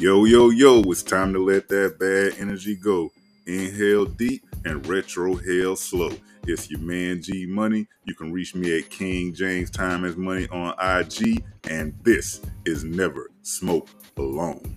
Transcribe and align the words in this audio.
Yo, 0.00 0.26
yo, 0.26 0.50
yo, 0.50 0.80
it's 0.82 1.02
time 1.02 1.32
to 1.32 1.44
let 1.44 1.66
that 1.66 1.98
bad 1.98 2.38
energy 2.38 2.76
go. 2.76 3.10
Inhale 3.46 4.04
deep 4.04 4.44
and 4.64 4.86
retro 4.86 5.34
hell 5.34 5.74
slow. 5.74 6.12
It's 6.46 6.70
your 6.70 6.78
man 6.78 7.20
G 7.20 7.46
Money. 7.46 7.88
You 8.04 8.14
can 8.14 8.32
reach 8.32 8.54
me 8.54 8.78
at 8.78 8.90
King 8.90 9.34
James 9.34 9.72
Time 9.72 10.04
as 10.04 10.16
Money 10.16 10.46
on 10.52 10.72
IG, 10.78 11.42
and 11.68 11.98
this 12.04 12.40
is 12.64 12.84
Never 12.84 13.28
Smoke 13.42 13.88
Alone. 14.16 14.76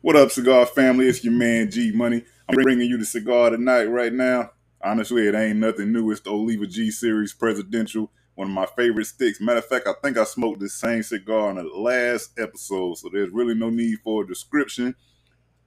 What 0.00 0.16
up, 0.16 0.30
cigar 0.30 0.64
family? 0.64 1.08
It's 1.08 1.22
your 1.22 1.34
man 1.34 1.70
G 1.70 1.92
Money. 1.92 2.24
I'm 2.48 2.54
bringing 2.54 2.88
you 2.88 2.96
the 2.96 3.04
cigar 3.04 3.50
tonight, 3.50 3.84
right 3.84 4.14
now. 4.14 4.52
Honestly, 4.82 5.28
it 5.28 5.34
ain't 5.34 5.58
nothing 5.58 5.92
new. 5.92 6.10
It's 6.10 6.22
the 6.22 6.30
Oliva 6.30 6.66
G 6.66 6.90
Series 6.90 7.34
Presidential, 7.34 8.10
one 8.34 8.48
of 8.48 8.54
my 8.54 8.66
favorite 8.76 9.06
sticks. 9.06 9.40
Matter 9.40 9.58
of 9.58 9.66
fact, 9.66 9.86
I 9.86 9.92
think 10.02 10.16
I 10.16 10.24
smoked 10.24 10.60
this 10.60 10.74
same 10.74 11.02
cigar 11.02 11.50
in 11.50 11.56
the 11.56 11.64
last 11.64 12.38
episode, 12.38 12.98
so 12.98 13.08
there's 13.12 13.30
really 13.30 13.54
no 13.54 13.70
need 13.70 13.98
for 14.02 14.22
a 14.22 14.26
description. 14.26 14.94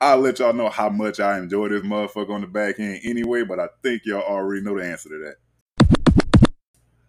I'll 0.01 0.19
let 0.19 0.39
y'all 0.39 0.53
know 0.53 0.69
how 0.69 0.89
much 0.89 1.19
I 1.19 1.37
enjoy 1.37 1.69
this 1.69 1.81
motherfucker 1.81 2.31
on 2.31 2.41
the 2.41 2.47
back 2.47 2.79
end 2.79 3.01
anyway, 3.03 3.43
but 3.43 3.59
I 3.59 3.67
think 3.81 4.01
y'all 4.05 4.21
already 4.21 4.61
know 4.61 4.77
the 4.77 4.85
answer 4.85 5.09
to 5.09 5.19
that. 5.19 5.97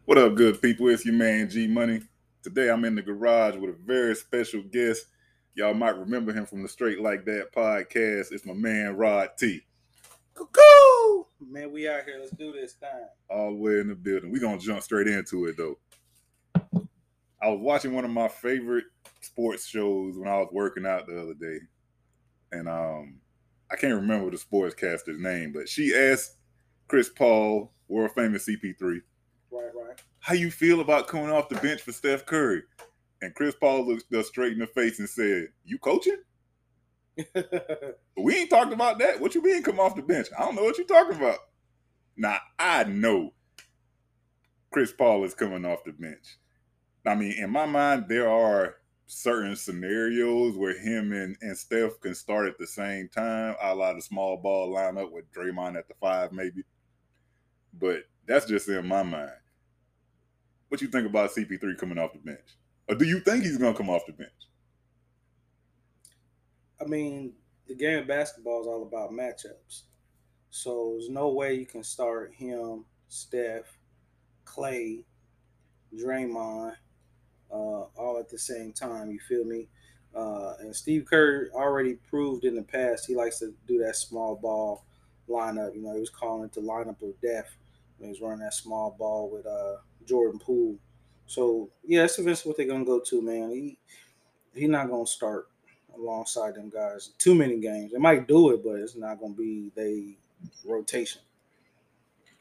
What 0.05 0.19
up, 0.19 0.37
good 0.37 0.62
people? 0.62 0.88
It's 0.88 1.05
your 1.05 1.14
man 1.14 1.50
G 1.50 1.66
Money. 1.66 2.02
Today 2.42 2.70
I'm 2.70 2.84
in 2.84 2.95
the 2.95 3.02
garage 3.02 3.56
with 3.56 3.70
a 3.70 3.77
very 3.84 4.14
special 4.14 4.62
guest. 4.62 5.06
Y'all 5.55 5.75
might 5.75 5.98
remember 5.98 6.33
him 6.33 6.47
from 6.47 6.62
the 6.62 6.69
Straight 6.69 7.00
Like 7.00 7.25
That 7.25 7.52
podcast. 7.52 8.30
It's 8.30 8.47
my 8.47 8.52
man 8.52 8.97
Rod 8.97 9.30
T. 9.36 9.62
Cuckoo! 10.36 11.24
Man, 11.40 11.72
we 11.72 11.88
out 11.88 12.04
here. 12.04 12.18
Let's 12.20 12.30
do 12.36 12.52
this 12.52 12.74
thing. 12.74 12.88
all 13.30 13.50
the 13.50 13.56
way 13.56 13.80
in 13.80 13.88
the 13.88 13.94
building. 13.94 14.30
We're 14.30 14.40
gonna 14.40 14.58
jump 14.58 14.82
straight 14.82 15.06
into 15.08 15.47
it 15.47 15.56
though. 15.56 15.78
I 17.42 17.48
was 17.48 17.61
watching 17.61 17.94
one 17.94 18.05
of 18.05 18.11
my 18.11 18.28
favorite 18.28 18.84
sports 19.20 19.66
shows 19.66 20.16
when 20.19 20.28
I 20.28 20.38
was 20.38 20.48
working 20.52 20.86
out 20.86 21.06
the 21.06 21.20
other 21.20 21.34
day. 21.34 21.58
And 22.52 22.69
um 22.69 23.20
I 23.70 23.77
can't 23.77 23.94
remember 23.94 24.30
the 24.30 24.36
sportscaster's 24.36 25.19
name, 25.19 25.52
but 25.52 25.69
she 25.69 25.94
asked 25.94 26.36
Chris 26.89 27.08
Paul, 27.08 27.72
world 27.89 28.12
famous 28.14 28.46
CP3, 28.46 29.00
Right, 29.50 29.62
right. 29.74 30.00
how 30.20 30.34
you 30.34 30.50
feel 30.52 30.80
about 30.80 31.08
coming 31.08 31.30
off 31.30 31.48
the 31.48 31.56
bench 31.56 31.83
for 31.83 31.91
Steph 31.92 32.27
Curry? 32.27 32.62
And 33.22 33.34
Chris 33.34 33.55
Paul 33.58 33.86
looked 33.89 34.05
her 34.12 34.22
straight 34.22 34.52
in 34.52 34.58
the 34.61 34.66
face 34.68 34.98
and 35.00 35.08
said, 35.08 35.48
You 35.64 35.78
coaching? 35.78 36.18
We 38.17 38.36
ain't 38.36 38.50
talked 38.50 38.72
about 38.72 38.98
that. 38.98 39.20
What 39.20 39.34
you 39.34 39.42
mean 39.42 39.62
come 39.62 39.78
off 39.78 39.95
the 39.95 40.03
bench? 40.03 40.28
I 40.36 40.42
don't 40.42 40.56
know 40.56 40.64
what 40.64 40.78
you're 40.78 40.86
talking 40.86 41.17
about. 41.17 41.39
Now 42.17 42.39
I 42.58 42.84
know 42.84 43.33
Chris 44.70 44.92
Paul 44.92 45.25
is 45.25 45.34
coming 45.34 45.64
off 45.64 45.84
the 45.84 45.92
bench. 45.92 46.39
I 47.06 47.14
mean, 47.14 47.33
in 47.33 47.50
my 47.50 47.67
mind, 47.67 48.06
there 48.08 48.28
are 48.28 48.77
certain 49.06 49.55
scenarios 49.55 50.56
where 50.56 50.77
him 50.78 51.12
and, 51.12 51.36
and 51.41 51.56
Steph 51.56 52.00
can 52.00 52.14
start 52.14 52.48
at 52.48 52.58
the 52.58 52.67
same 52.67 53.08
time. 53.08 53.55
I 53.62 53.70
allow 53.70 53.95
the 53.95 54.03
small 54.03 54.36
ball 54.39 54.75
lineup 54.75 55.12
with 55.12 55.30
Draymond 55.33 55.77
at 55.78 55.89
the 55.89 55.95
five, 56.01 56.33
maybe. 56.33 56.64
But 57.78 58.05
that's 58.27 58.47
just 58.47 58.69
in 58.69 58.86
my 58.86 59.03
mind. 59.03 59.30
What 60.69 60.83
you 60.83 60.89
think 60.89 61.06
about 61.06 61.30
CP3 61.30 61.78
coming 61.78 61.98
off 61.98 62.12
the 62.12 62.19
bench? 62.19 62.56
Or 62.89 62.97
do 62.97 63.05
you 63.05 63.20
think 63.20 63.45
he's 63.45 63.58
gonna 63.58 63.77
come 63.77 63.91
off 63.91 64.06
the 64.06 64.12
bench? 64.12 64.33
I 66.80 66.84
mean, 66.84 67.32
the 67.66 67.74
game 67.74 67.98
of 67.98 68.06
basketball 68.06 68.60
is 68.60 68.66
all 68.66 68.82
about 68.82 69.12
matchups. 69.12 69.82
So 70.50 70.92
there's 70.92 71.10
no 71.10 71.28
way 71.28 71.55
you 71.55 71.66
can 71.66 71.83
start 71.83 72.34
him, 72.34 72.84
Steph, 73.08 73.78
Clay, 74.44 75.05
Draymond, 75.94 76.77
uh, 77.50 77.55
all 77.55 78.18
at 78.18 78.28
the 78.28 78.38
same 78.38 78.72
time. 78.72 79.10
You 79.10 79.20
feel 79.20 79.44
me? 79.44 79.68
Uh, 80.14 80.55
and 80.61 80.74
Steve 80.74 81.05
Kerr 81.05 81.51
already 81.52 81.95
proved 81.95 82.45
in 82.45 82.56
the 82.56 82.62
past 82.62 83.06
he 83.06 83.14
likes 83.14 83.39
to 83.40 83.55
do 83.67 83.78
that 83.78 83.96
small 83.96 84.36
ball 84.36 84.84
lineup. 85.28 85.74
You 85.74 85.83
know, 85.83 85.95
he 85.95 86.01
was 86.01 86.11
calling 86.11 86.45
it 86.45 86.52
the 86.52 86.61
lineup 86.62 87.02
of 87.02 87.20
death 87.20 87.55
when 87.98 88.08
he 88.08 88.12
was 88.12 88.20
running 88.20 88.40
that 88.40 88.55
small 88.55 88.96
ball 88.98 89.30
with 89.30 89.46
uh, 89.46 89.77
Jordan 90.06 90.39
Poole. 90.40 90.78
So 91.27 91.70
yeah, 91.84 92.02
that's 92.02 92.18
eventually 92.18 92.51
what 92.51 92.56
they're 92.56 92.67
gonna 92.67 92.84
go 92.84 93.01
to, 93.01 93.22
man. 93.22 93.51
He 93.51 93.78
he's 94.55 94.68
not 94.70 94.89
gonna 94.89 95.06
start 95.06 95.48
alongside 95.98 96.55
them 96.55 96.70
guys 96.70 97.08
too 97.18 97.34
many 97.34 97.58
games. 97.58 97.92
They 97.92 97.98
might 97.98 98.27
do 98.29 98.51
it, 98.51 98.64
but 98.64 98.77
it's 98.77 98.96
not 98.96 99.20
gonna 99.20 99.34
be 99.34 99.70
they 99.74 100.17
rotation. 100.64 101.20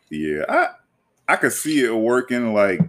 Yeah, 0.10 0.44
I 0.48 0.68
I 1.28 1.36
could 1.38 1.54
see 1.54 1.84
it 1.84 1.94
working 1.96 2.54
like 2.54 2.80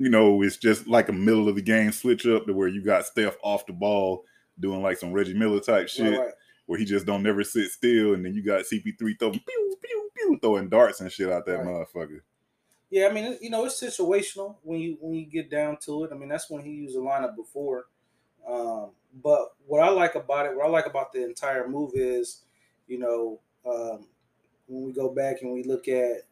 you 0.00 0.08
know, 0.10 0.42
it's 0.42 0.56
just 0.56 0.86
like 0.86 1.08
a 1.08 1.12
middle 1.12 1.48
of 1.48 1.56
the 1.56 1.62
game 1.62 1.90
switch 1.90 2.24
up 2.26 2.46
to 2.46 2.52
where 2.52 2.68
you 2.68 2.80
got 2.82 3.04
Steph 3.04 3.36
off 3.42 3.66
the 3.66 3.72
ball 3.72 4.24
doing 4.60 4.80
like 4.80 4.96
some 4.96 5.12
Reggie 5.12 5.34
Miller 5.34 5.58
type 5.60 5.88
shit 5.88 6.12
Right, 6.12 6.18
right. 6.26 6.34
where 6.66 6.78
he 6.78 6.84
just 6.84 7.04
don't 7.06 7.22
never 7.22 7.42
sit 7.42 7.70
still 7.70 8.14
and 8.14 8.24
then 8.24 8.32
you 8.34 8.42
got 8.44 8.62
CP3 8.64 9.18
throwing 9.18 9.32
pew 9.40 9.76
pew 9.82 10.10
pew 10.14 10.38
throwing 10.40 10.68
darts 10.68 11.00
and 11.00 11.10
shit 11.10 11.30
out 11.30 11.46
that 11.46 11.58
Right. 11.58 11.66
motherfucker. 11.66 12.20
Yeah, 12.90 13.08
I 13.08 13.12
mean, 13.12 13.36
you 13.42 13.50
know, 13.50 13.64
it's 13.66 13.82
situational 13.82 14.56
when 14.62 14.78
you 14.80 14.96
when 15.00 15.14
you 15.14 15.26
get 15.26 15.50
down 15.50 15.76
to 15.84 16.04
it. 16.04 16.10
I 16.12 16.16
mean, 16.16 16.28
that's 16.28 16.48
when 16.48 16.64
he 16.64 16.70
used 16.70 16.96
the 16.96 17.00
lineup 17.00 17.36
before. 17.36 17.86
Um, 18.48 18.90
but 19.22 19.54
what 19.66 19.82
I 19.82 19.90
like 19.90 20.14
about 20.14 20.46
it, 20.46 20.56
what 20.56 20.66
I 20.66 20.68
like 20.68 20.86
about 20.86 21.12
the 21.12 21.24
entire 21.24 21.68
move 21.68 21.92
is, 21.94 22.42
you 22.86 22.98
know, 22.98 23.40
um, 23.66 24.06
when 24.66 24.84
we 24.84 24.92
go 24.92 25.08
back 25.08 25.42
and 25.42 25.52
we 25.52 25.62
look 25.62 25.88
at 25.88 26.22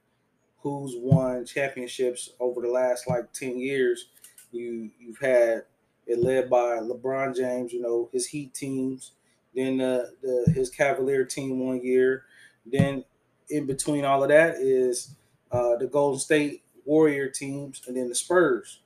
who's 0.60 0.94
won 0.96 1.44
championships 1.44 2.30
over 2.40 2.60
the 2.60 2.68
last 2.68 3.08
like 3.08 3.32
ten 3.32 3.58
years, 3.58 4.08
you 4.52 4.90
you've 4.98 5.18
had 5.18 5.64
it 6.06 6.18
led 6.18 6.48
by 6.48 6.78
LeBron 6.78 7.36
James. 7.36 7.72
You 7.72 7.82
know, 7.82 8.08
his 8.12 8.26
Heat 8.26 8.54
teams, 8.54 9.12
then 9.54 9.78
the, 9.78 10.12
the 10.22 10.52
his 10.52 10.70
Cavalier 10.70 11.24
team 11.24 11.58
one 11.60 11.82
year, 11.84 12.24
then 12.64 13.04
in 13.48 13.66
between 13.66 14.04
all 14.04 14.22
of 14.22 14.28
that 14.28 14.56
is 14.56 15.14
uh, 15.52 15.76
the 15.76 15.86
Golden 15.86 16.18
State 16.18 16.62
Warrior 16.84 17.28
teams, 17.28 17.82
and 17.86 17.96
then 17.96 18.08
the 18.08 18.14
Spurs, 18.14 18.80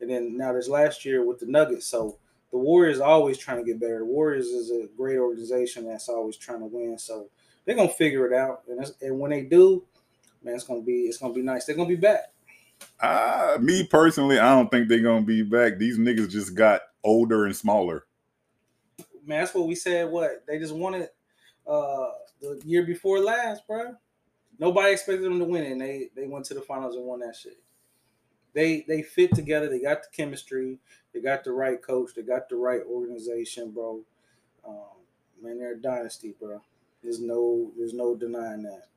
and 0.00 0.10
then 0.10 0.36
now 0.36 0.52
there's 0.52 0.68
last 0.68 1.04
year 1.04 1.24
with 1.24 1.40
the 1.40 1.46
Nuggets. 1.46 1.86
So 1.86 2.18
the 2.50 2.58
Warriors 2.58 3.00
always 3.00 3.38
trying 3.38 3.58
to 3.58 3.64
get 3.64 3.80
better. 3.80 3.98
The 3.98 4.04
Warriors 4.04 4.46
is 4.46 4.70
a 4.70 4.88
great 4.96 5.18
organization 5.18 5.86
that's 5.86 6.08
always 6.08 6.36
trying 6.36 6.60
to 6.60 6.66
win. 6.66 6.98
So 6.98 7.28
they're 7.64 7.76
gonna 7.76 7.88
figure 7.88 8.26
it 8.26 8.32
out, 8.32 8.62
and 8.68 8.80
it's, 8.80 8.92
and 9.02 9.18
when 9.18 9.30
they 9.30 9.42
do, 9.42 9.84
man, 10.42 10.54
it's 10.54 10.64
gonna 10.64 10.82
be 10.82 11.02
it's 11.02 11.18
gonna 11.18 11.34
be 11.34 11.42
nice. 11.42 11.66
They're 11.66 11.76
gonna 11.76 11.88
be 11.88 11.96
back. 11.96 12.32
Ah, 13.02 13.56
me 13.60 13.84
personally, 13.84 14.38
I 14.38 14.54
don't 14.54 14.70
think 14.70 14.88
they're 14.88 15.02
gonna 15.02 15.24
be 15.24 15.42
back. 15.42 15.78
These 15.78 15.98
niggas 15.98 16.30
just 16.30 16.54
got 16.54 16.82
older 17.04 17.44
and 17.44 17.54
smaller. 17.54 18.06
Man, 19.26 19.40
that's 19.40 19.54
what 19.54 19.66
we 19.66 19.74
said. 19.74 20.10
What 20.10 20.44
they 20.46 20.58
just 20.58 20.74
wanted 20.74 21.08
uh, 21.66 22.08
the 22.40 22.60
year 22.64 22.84
before 22.84 23.20
last, 23.20 23.66
bro. 23.66 23.94
Nobody 24.58 24.92
expected 24.92 25.24
them 25.24 25.38
to 25.38 25.44
win, 25.44 25.64
it, 25.64 25.72
and 25.72 25.80
they 25.80 26.08
they 26.16 26.26
went 26.26 26.46
to 26.46 26.54
the 26.54 26.62
finals 26.62 26.96
and 26.96 27.04
won 27.04 27.20
that 27.20 27.36
shit. 27.36 27.60
They 28.54 28.84
they 28.88 29.02
fit 29.02 29.34
together. 29.34 29.68
They 29.68 29.80
got 29.80 30.02
the 30.02 30.08
chemistry. 30.14 30.78
They 31.12 31.20
got 31.20 31.44
the 31.44 31.52
right 31.52 31.80
coach. 31.80 32.10
They 32.14 32.22
got 32.22 32.48
the 32.48 32.56
right 32.56 32.82
organization, 32.88 33.70
bro. 33.70 34.00
Um, 34.66 34.74
man, 35.42 35.58
they're 35.58 35.74
a 35.74 35.80
dynasty, 35.80 36.34
bro. 36.40 36.60
There's 37.02 37.20
no 37.20 37.70
there's 37.76 37.94
no 37.94 38.14
denying 38.14 38.62
that. 38.62 38.88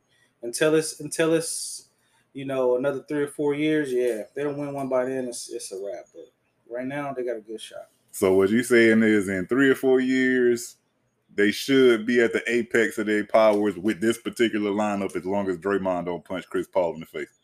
Until 0.41 0.75
it's 0.75 0.99
until 0.99 1.33
it's 1.33 1.89
you 2.33 2.45
know 2.45 2.77
another 2.77 3.03
three 3.07 3.23
or 3.23 3.27
four 3.27 3.53
years, 3.53 3.91
yeah. 3.91 4.21
If 4.21 4.33
they 4.33 4.43
don't 4.43 4.57
win 4.57 4.73
one 4.73 4.89
by 4.89 5.05
then, 5.05 5.27
it's 5.27 5.49
it's 5.49 5.71
a 5.71 5.75
wrap. 5.75 6.05
But 6.13 6.31
right 6.69 6.87
now, 6.87 7.13
they 7.13 7.23
got 7.23 7.37
a 7.37 7.41
good 7.41 7.61
shot. 7.61 7.89
So 8.11 8.33
what 8.33 8.49
you 8.49 8.63
saying 8.63 9.03
is 9.03 9.29
in 9.29 9.47
three 9.47 9.69
or 9.69 9.75
four 9.75 9.99
years, 9.99 10.75
they 11.33 11.51
should 11.51 12.05
be 12.05 12.21
at 12.21 12.33
the 12.33 12.43
apex 12.51 12.97
of 12.97 13.05
their 13.05 13.25
powers 13.25 13.77
with 13.77 14.01
this 14.01 14.17
particular 14.17 14.71
lineup 14.71 15.15
as 15.15 15.25
long 15.25 15.49
as 15.49 15.57
Draymond 15.57 16.05
don't 16.05 16.25
punch 16.25 16.45
Chris 16.49 16.67
Paul 16.67 16.95
in 16.95 16.99
the 16.99 17.05
face. 17.05 17.40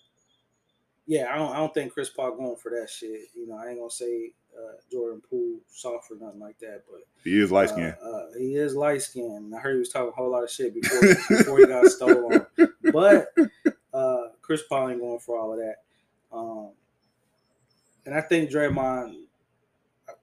Yeah, 1.08 1.32
I 1.34 1.38
don't, 1.38 1.52
I 1.54 1.58
don't 1.58 1.74
think 1.74 1.94
Chris 1.94 2.10
Paul 2.10 2.36
going 2.36 2.58
for 2.58 2.70
that 2.72 2.90
shit. 2.90 3.30
You 3.34 3.48
know, 3.48 3.56
I 3.58 3.70
ain't 3.70 3.78
gonna 3.80 3.90
say 3.90 4.32
uh, 4.58 4.74
Jordan 4.92 5.22
Poole 5.30 5.60
soft 5.72 6.12
or 6.12 6.18
nothing 6.20 6.40
like 6.42 6.60
that, 6.60 6.84
but 6.92 7.02
He 7.24 7.40
is 7.40 7.52
light 7.52 7.70
skinned. 7.70 7.96
uh, 8.04 8.10
uh, 8.10 8.26
he 8.38 8.56
is 8.56 8.76
light 8.76 9.02
skinned. 9.02 9.56
I 9.56 9.60
heard 9.60 9.74
he 9.74 9.80
was 9.80 9.90
talking 9.90 10.10
a 10.10 10.12
whole 10.16 10.30
lot 10.32 10.44
of 10.44 10.52
shit 10.52 10.74
before 10.74 11.00
before 11.30 11.60
he 11.60 11.66
got 11.66 11.88
stolen. 11.88 12.46
But 12.92 13.34
uh, 13.94 14.28
Chris 14.42 14.64
Paul 14.68 14.90
ain't 14.90 15.00
going 15.02 15.20
for 15.20 15.38
all 15.38 15.54
of 15.54 15.60
that. 15.60 15.76
Um, 16.32 16.70
and 18.06 18.16
I 18.16 18.22
think 18.22 18.50
Draymond, 18.50 19.16
I- 20.08 20.14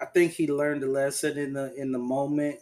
I 0.00 0.06
think 0.06 0.32
he 0.32 0.48
learned 0.48 0.82
the 0.82 0.88
lesson 0.88 1.38
in 1.38 1.52
the 1.54 1.72
in 1.76 1.92
the 1.92 1.98
moment, 1.98 2.58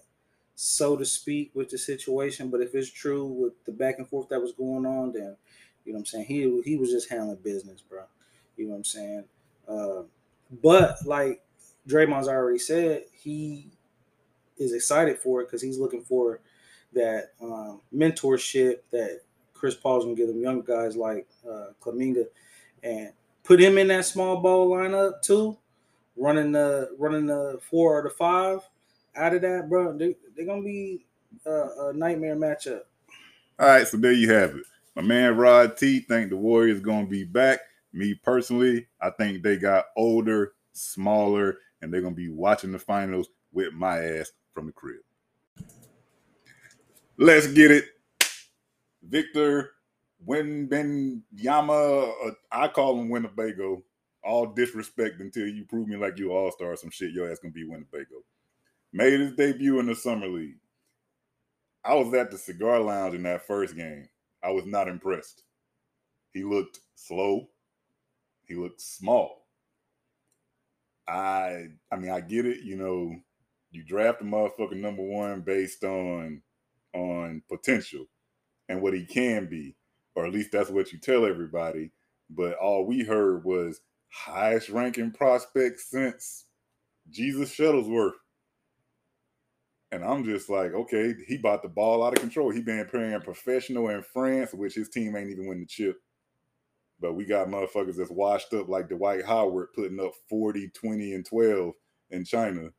so 0.55 0.97
to 0.97 1.05
speak, 1.05 1.51
with 1.55 1.71
the 1.71 1.79
situation. 1.79 2.51
But 2.51 2.61
if 2.61 2.75
it's 2.75 2.91
true 2.91 3.25
with 3.25 3.53
the 3.65 3.73
back 3.73 3.99
and 3.99 4.07
forth 4.09 4.29
that 4.29 4.41
was 4.41 4.53
going 4.53 4.85
on, 4.87 5.13
then 5.13 5.37
you 5.85 5.93
know 5.93 5.97
what 5.97 6.01
I'm 6.01 6.07
saying 6.07 6.27
he 6.27 6.63
he 6.65 6.77
was 6.77 6.91
just 6.91 7.09
handling 7.09 7.39
business, 7.43 7.81
bro. 7.81 8.03
You 8.57 8.67
know 8.67 8.73
what 8.73 8.79
I'm 8.79 8.85
saying. 8.85 9.25
Uh, 9.69 10.03
but 10.63 10.97
like 11.05 11.43
Draymond's 11.89 12.29
already 12.29 12.59
said, 12.59 13.05
he 13.13 13.71
is 14.59 14.73
excited 14.73 15.19
for 15.19 15.41
it 15.41 15.47
because 15.47 15.63
he's 15.63 15.79
looking 15.79 16.03
for 16.03 16.41
that 16.93 17.33
um, 17.41 17.81
mentorship 17.95 18.79
that 18.91 19.21
Chris 19.55 19.75
Paul's 19.75 20.05
gonna 20.05 20.17
give 20.17 20.29
them 20.29 20.41
young 20.41 20.63
guys 20.63 20.97
like 20.97 21.27
uh, 21.49 21.69
Kuminga, 21.81 22.27
and 22.83 23.13
put 23.45 23.61
him 23.61 23.79
in 23.79 23.89
that 23.89 24.05
small 24.05 24.41
ball 24.41 24.71
lineup 24.71 25.23
too, 25.23 25.57
running 26.17 26.53
the 26.53 26.91
running 26.99 27.27
the 27.27 27.61
four 27.71 27.99
or 27.99 28.03
the 28.03 28.11
five 28.11 28.61
out 29.17 29.35
of 29.35 29.43
that, 29.43 29.69
bro. 29.69 29.97
They 29.97 30.17
they're 30.37 30.47
gonna 30.47 30.63
be 30.63 31.07
a, 31.47 31.51
a 31.51 31.93
nightmare 31.95 32.37
matchup. 32.37 32.83
All 33.59 33.69
right, 33.69 33.87
so 33.87 33.97
there 33.97 34.13
you 34.13 34.33
have 34.33 34.57
it. 34.57 34.65
My 34.95 35.03
man 35.03 35.37
Rod 35.37 35.77
T 35.77 36.01
think 36.01 36.31
the 36.31 36.37
Warriors 36.37 36.81
gonna 36.81 37.07
be 37.07 37.25
back. 37.25 37.61
Me 37.93 38.15
personally, 38.15 38.87
I 39.01 39.11
think 39.11 39.43
they 39.43 39.57
got 39.57 39.87
older, 39.97 40.53
smaller, 40.73 41.59
and 41.81 41.93
they're 41.93 42.03
gonna 42.03 42.15
be 42.15 42.29
watching 42.29 42.73
the 42.73 42.79
finals 42.79 43.29
with 43.53 43.73
my 43.73 43.99
ass 43.99 44.33
from 44.53 44.67
the 44.67 44.73
crib. 44.73 45.01
Let's 47.17 47.47
get 47.47 47.71
it. 47.71 47.87
Victor 49.03 49.73
Wembanyama, 50.27 51.23
uh, 52.27 52.31
I 52.51 52.69
call 52.69 52.99
him 52.99 53.09
Winnebago. 53.09 53.83
All 54.25 54.47
disrespect 54.47 55.21
until 55.21 55.49
you 55.49 55.65
prove 55.65 55.89
me 55.89 55.97
like 55.97 56.17
you 56.17 56.33
all 56.33 56.53
star 56.53 56.77
some 56.77 56.91
shit. 56.91 57.11
Your 57.11 57.31
ass 57.31 57.41
gonna 57.41 57.53
be 57.53 57.65
Winnebago. 57.65 58.23
Made 58.93 59.19
his 59.21 59.35
debut 59.35 59.81
in 59.81 59.87
the 59.87 59.95
summer 59.95 60.29
league. 60.29 60.59
I 61.85 61.95
was 61.95 62.15
at 62.15 62.31
the 62.31 62.39
cigar 62.39 62.79
lounge 62.79 63.15
in 63.15 63.25
that 63.25 63.47
first 63.47 63.75
game. 63.75 64.09
I 64.45 64.51
was 64.53 64.67
not 64.67 64.89
impressed. 64.89 65.45
He 66.33 66.45
looked 66.45 66.81
slow. 66.97 67.49
He 68.47 68.55
looked 68.55 68.81
small. 68.81 69.47
I 71.09 71.69
I 71.93 71.97
mean 71.97 72.11
I 72.11 72.21
get 72.21 72.47
it, 72.47 72.63
you 72.63 72.77
know, 72.77 73.17
you 73.71 73.85
draft 73.85 74.23
a 74.23 74.25
motherfucker 74.25 74.77
number 74.77 75.03
one 75.03 75.43
based 75.43 75.85
on 75.85 76.43
on 76.95 77.43
potential 77.49 78.07
and 78.69 78.83
what 78.83 78.95
he 78.95 79.07
can 79.07 79.47
be, 79.49 79.77
or 80.17 80.27
at 80.27 80.35
least 80.35 80.53
that's 80.53 80.71
what 80.71 80.93
you 80.93 81.01
tell 81.01 81.27
everybody. 81.27 81.93
But 82.31 82.55
all 82.57 82.87
we 82.87 83.05
heard 83.05 83.45
was 83.45 83.81
highest 84.11 84.71
ranking 84.71 85.13
prospect 85.13 85.81
since 85.81 86.47
Jesus 87.11 87.55
Shuttlesworth. 87.57 88.13
And 89.93 90.03
I'm 90.03 90.25
just 90.25 90.49
like, 90.49 90.73
okay, 90.73 91.15
he 91.29 91.37
bought 91.37 91.63
the 91.63 91.69
ball 91.69 92.03
out 92.03 92.15
of 92.15 92.21
control. 92.21 92.51
He 92.51 92.63
been 92.63 92.87
playing 92.87 93.21
professional 93.21 93.91
in 93.91 94.03
France, 94.03 94.55
which 94.55 94.75
his 94.75 94.89
team 94.89 95.15
ain't 95.15 95.29
even 95.29 95.47
win 95.47 95.61
the 95.61 95.67
chip. 95.67 96.01
But 96.99 97.13
we 97.13 97.27
got 97.27 97.49
motherfuckers 97.49 97.97
that's 97.97 98.11
washed 98.11 98.55
up 98.55 98.71
like 98.71 98.89
Dwight 98.89 99.23
Howard 99.27 99.69
putting 99.75 100.01
up 100.01 100.13
40, 100.31 100.69
20, 100.71 101.13
and 101.13 101.27
12 101.27 101.75
in 102.11 102.25
China. 102.25 102.71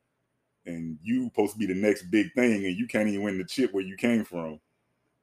And 0.65 0.97
you 1.03 1.25
supposed 1.25 1.53
to 1.53 1.59
be 1.59 1.67
the 1.67 1.79
next 1.79 2.03
big 2.09 2.33
thing, 2.33 2.65
and 2.65 2.75
you 2.75 2.87
can't 2.87 3.07
even 3.07 3.21
win 3.21 3.37
the 3.37 3.43
chip 3.43 3.73
where 3.73 3.83
you 3.83 3.95
came 3.95 4.25
from. 4.25 4.59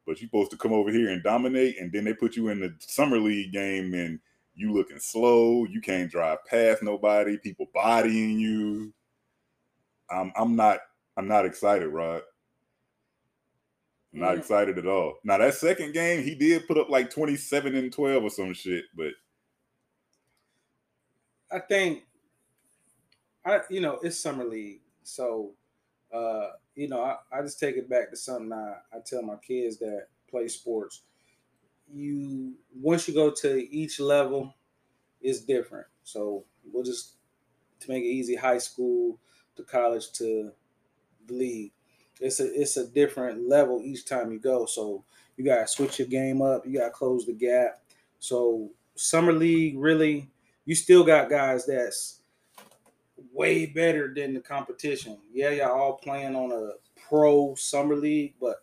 But 0.06 0.20
you 0.20 0.28
supposed 0.28 0.52
to 0.52 0.56
come 0.56 0.72
over 0.72 0.92
here 0.92 1.10
and 1.10 1.25
dominate, 1.25 1.81
and 1.81 1.90
then 1.90 2.04
they 2.04 2.14
put 2.14 2.37
you 2.37 2.50
in 2.50 2.60
the 2.60 2.72
summer 2.78 3.19
league 3.19 3.52
game 3.52 3.94
and 3.94 4.20
you 4.54 4.72
looking 4.72 5.00
slow, 5.00 5.64
you 5.64 5.81
can't 5.81 6.10
drive 6.10 6.44
past 6.44 6.84
nobody, 6.84 7.37
people 7.37 7.66
bodying 7.75 8.38
you. 8.38 8.92
I'm 10.10 10.32
I'm 10.37 10.54
not 10.54 10.81
I'm 11.16 11.28
not 11.28 11.46
excited, 11.46 11.88
Rod. 11.88 12.22
I'm 14.14 14.20
not 14.20 14.36
Mm. 14.36 14.38
excited 14.38 14.78
at 14.78 14.86
all. 14.86 15.18
Now 15.24 15.38
that 15.38 15.54
second 15.54 15.92
game, 15.94 16.24
he 16.24 16.34
did 16.34 16.66
put 16.68 16.78
up 16.78 16.90
like 16.90 17.10
27 17.10 17.74
and 17.76 17.92
12 17.92 18.24
or 18.24 18.30
some 18.30 18.54
shit, 18.54 18.84
but 18.96 19.12
I 21.50 21.60
think 21.60 22.04
I 23.44 23.60
you 23.70 23.80
know 23.80 23.98
it's 24.02 24.18
summer 24.18 24.44
league, 24.44 24.80
so 25.02 25.52
uh, 26.12 26.50
you 26.74 26.88
know 26.88 27.02
I, 27.02 27.16
I 27.32 27.42
just 27.42 27.60
take 27.60 27.76
it 27.76 27.88
back 27.88 28.10
to 28.10 28.16
something 28.16 28.52
I, 28.52 28.76
I 28.92 29.00
tell 29.04 29.22
my 29.22 29.36
kids 29.36 29.78
that 29.78 30.08
play 30.30 30.48
sports. 30.48 31.02
You 31.92 32.54
once 32.80 33.08
you 33.08 33.14
go 33.14 33.30
to 33.30 33.74
each 33.74 34.00
level, 34.00 34.54
it's 35.20 35.40
different. 35.40 35.86
So 36.04 36.44
we'll 36.72 36.84
just 36.84 37.14
to 37.80 37.90
make 37.90 38.04
it 38.04 38.08
easy, 38.08 38.36
high 38.36 38.58
school 38.58 39.18
to 39.56 39.62
college 39.64 40.12
to 40.12 40.52
league. 41.30 41.72
It's 42.20 42.40
a 42.40 42.60
it's 42.60 42.76
a 42.76 42.86
different 42.86 43.48
level 43.48 43.80
each 43.82 44.06
time 44.06 44.32
you 44.32 44.38
go. 44.38 44.66
So 44.66 45.04
you 45.36 45.44
gotta 45.44 45.66
switch 45.66 45.98
your 45.98 46.08
game 46.08 46.42
up. 46.42 46.66
You 46.66 46.78
gotta 46.78 46.90
close 46.90 47.26
the 47.26 47.32
gap. 47.32 47.80
So 48.18 48.70
summer 48.94 49.32
league 49.32 49.78
really, 49.78 50.28
you 50.66 50.74
still 50.74 51.04
got 51.04 51.30
guys 51.30 51.64
that's 51.66 52.20
way 53.32 53.66
better 53.66 54.12
than 54.14 54.34
the 54.34 54.40
competition. 54.40 55.18
Yeah, 55.32 55.50
y'all 55.50 55.78
all 55.78 55.94
playing 55.94 56.34
on 56.34 56.52
a 56.52 56.72
pro 57.08 57.54
summer 57.54 57.96
league, 57.96 58.34
but 58.40 58.56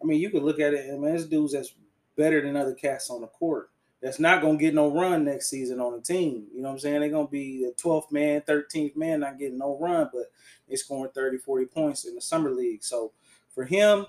I 0.00 0.06
mean 0.06 0.20
you 0.20 0.30
could 0.30 0.42
look 0.42 0.60
at 0.60 0.74
it 0.74 0.88
and 0.88 1.02
man, 1.02 1.14
this 1.14 1.26
dudes 1.26 1.52
that's 1.52 1.74
better 2.16 2.40
than 2.40 2.56
other 2.56 2.74
cats 2.74 3.10
on 3.10 3.20
the 3.20 3.26
court. 3.26 3.71
That's 4.02 4.18
not 4.18 4.42
gonna 4.42 4.58
get 4.58 4.74
no 4.74 4.90
run 4.92 5.24
next 5.24 5.48
season 5.48 5.80
on 5.80 5.92
the 5.92 6.00
team. 6.00 6.48
You 6.52 6.60
know 6.60 6.68
what 6.68 6.74
I'm 6.74 6.80
saying? 6.80 7.00
They're 7.00 7.10
gonna 7.10 7.28
be 7.28 7.64
the 7.64 7.72
12th 7.80 8.10
man, 8.10 8.42
13th 8.42 8.96
man, 8.96 9.20
not 9.20 9.38
getting 9.38 9.58
no 9.58 9.78
run, 9.80 10.10
but 10.12 10.32
they 10.68 10.74
scoring 10.74 11.12
30, 11.14 11.38
40 11.38 11.66
points 11.66 12.04
in 12.04 12.16
the 12.16 12.20
summer 12.20 12.50
league. 12.50 12.82
So 12.82 13.12
for 13.54 13.64
him, 13.64 14.06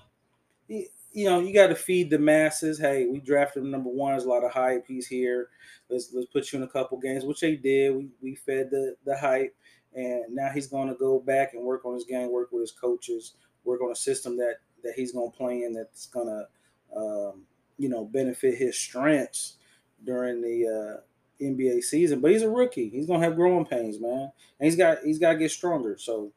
he, 0.66 0.88
you 1.12 1.26
know, 1.26 1.38
you 1.38 1.54
got 1.54 1.68
to 1.68 1.76
feed 1.76 2.10
the 2.10 2.18
masses. 2.18 2.78
Hey, 2.78 3.06
we 3.06 3.20
drafted 3.20 3.62
him 3.62 3.70
number 3.70 3.88
one. 3.88 4.12
There's 4.12 4.24
a 4.24 4.28
lot 4.28 4.42
of 4.42 4.50
hype. 4.50 4.84
He's 4.88 5.06
here. 5.06 5.48
Let's 5.88 6.12
let's 6.12 6.26
put 6.26 6.52
you 6.52 6.58
in 6.58 6.64
a 6.64 6.68
couple 6.68 6.98
games, 6.98 7.24
which 7.24 7.40
they 7.40 7.54
did. 7.54 7.94
We 7.94 8.08
we 8.20 8.34
fed 8.34 8.70
the 8.70 8.96
the 9.06 9.16
hype, 9.16 9.54
and 9.94 10.24
now 10.34 10.50
he's 10.52 10.66
going 10.66 10.88
to 10.88 10.96
go 10.96 11.20
back 11.20 11.54
and 11.54 11.62
work 11.62 11.84
on 11.84 11.94
his 11.94 12.04
game, 12.04 12.32
work 12.32 12.50
with 12.50 12.62
his 12.62 12.72
coaches, 12.72 13.34
work 13.62 13.80
on 13.80 13.92
a 13.92 13.96
system 13.96 14.36
that 14.38 14.56
that 14.82 14.94
he's 14.96 15.12
going 15.12 15.30
to 15.30 15.36
play 15.36 15.62
in 15.62 15.72
that's 15.72 16.06
going 16.06 16.26
to, 16.26 16.98
um, 16.98 17.42
you 17.78 17.88
know, 17.88 18.04
benefit 18.04 18.58
his 18.58 18.76
strengths 18.76 19.56
during 20.04 20.40
the 20.40 20.66
uh, 21.00 21.44
NBA 21.44 21.82
season. 21.82 22.20
But 22.20 22.30
he's 22.30 22.42
a 22.42 22.50
rookie. 22.50 22.88
He's 22.88 23.06
to 23.20 23.26
have 23.26 23.36
growing 23.36 23.66
pains, 23.66 24.00
man, 24.00 24.30
and 24.58 24.64
he's 24.66 24.76
got 24.76 24.98
he's 25.04 25.18
got 25.18 25.32
to 25.32 25.38
get 25.38 25.50
stronger. 25.50 25.96
So, 25.98 26.32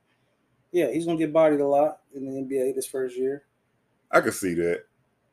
yeah, 0.72 0.92
he's 0.92 1.06
to 1.18 1.24
get 1.24 1.34
bodied 1.34 1.62
a 1.62 1.68
lot 1.68 2.00
in 2.16 2.26
the 2.26 2.42
NBA 2.42 2.76
this 2.76 2.88
first 2.88 3.18
year. 3.18 3.44
I 4.12 4.22
could 4.22 4.34
see 4.34 4.54
that. 4.56 4.84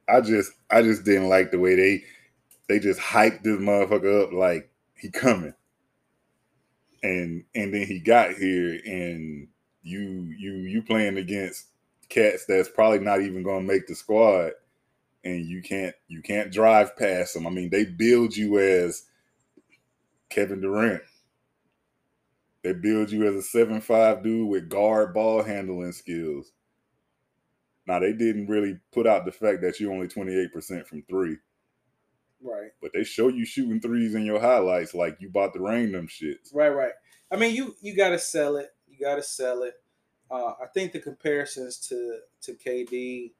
I 0.08 0.20
just 0.20 0.52
I 0.70 0.82
just 0.82 1.04
didn't 1.04 1.28
like 1.28 1.50
the 1.50 1.58
way 1.58 1.74
they 1.74 2.04
they 2.68 2.78
just 2.78 3.00
hyped 3.00 3.42
this 3.42 3.58
motherfucker 3.58 4.24
up 4.24 4.32
like 4.32 4.70
he 4.96 5.10
coming. 5.10 5.54
And 7.02 7.44
and 7.54 7.72
then 7.72 7.86
he 7.86 7.98
got 7.98 8.34
here 8.34 8.80
and 8.84 9.48
you 9.82 10.34
you 10.38 10.52
you 10.52 10.82
playing 10.82 11.18
against 11.18 11.66
cats 12.08 12.44
that's 12.46 12.68
probably 12.68 13.00
not 13.00 13.20
even 13.20 13.42
gonna 13.42 13.62
make 13.62 13.86
the 13.86 13.94
squad 13.94 14.52
and 15.24 15.46
you 15.46 15.62
can't 15.62 15.94
you 16.08 16.22
can't 16.22 16.52
drive 16.52 16.96
past 16.96 17.34
them. 17.34 17.46
I 17.46 17.50
mean, 17.50 17.70
they 17.70 17.84
build 17.84 18.36
you 18.36 18.58
as 18.58 19.04
Kevin 20.30 20.60
Durant. 20.60 21.02
They 22.62 22.72
build 22.72 23.10
you 23.10 23.26
as 23.26 23.34
a 23.34 23.42
seven 23.42 23.80
five 23.80 24.22
dude 24.22 24.48
with 24.48 24.68
guard 24.68 25.12
ball 25.14 25.42
handling 25.42 25.92
skills. 25.92 26.52
Now 27.86 27.98
they 27.98 28.12
didn't 28.12 28.46
really 28.46 28.78
put 28.92 29.06
out 29.06 29.24
the 29.26 29.32
fact 29.32 29.60
that 29.60 29.78
you're 29.78 29.92
only 29.92 30.08
28% 30.08 30.86
from 30.86 31.02
three, 31.02 31.36
Right. 32.42 32.70
but 32.80 32.92
they 32.94 33.04
show 33.04 33.28
you 33.28 33.44
shooting 33.44 33.78
threes 33.80 34.14
in 34.14 34.24
your 34.24 34.40
highlights 34.40 34.94
like 34.94 35.18
you 35.20 35.28
bought 35.28 35.52
the 35.52 35.60
rain 35.60 35.92
them 35.92 36.08
shits. 36.08 36.54
Right, 36.54 36.70
right. 36.70 36.92
I 37.30 37.36
mean, 37.36 37.54
you 37.54 37.74
you 37.82 37.94
got 37.94 38.10
to 38.10 38.18
sell 38.18 38.56
it. 38.56 38.70
You 38.86 38.98
got 39.04 39.16
to 39.16 39.22
sell 39.22 39.62
it. 39.64 39.74
Uh, 40.30 40.52
I 40.62 40.66
think 40.72 40.92
the 40.92 41.00
comparisons 41.00 41.78
to 41.88 42.20
to 42.42 42.54
KD, 42.54 43.32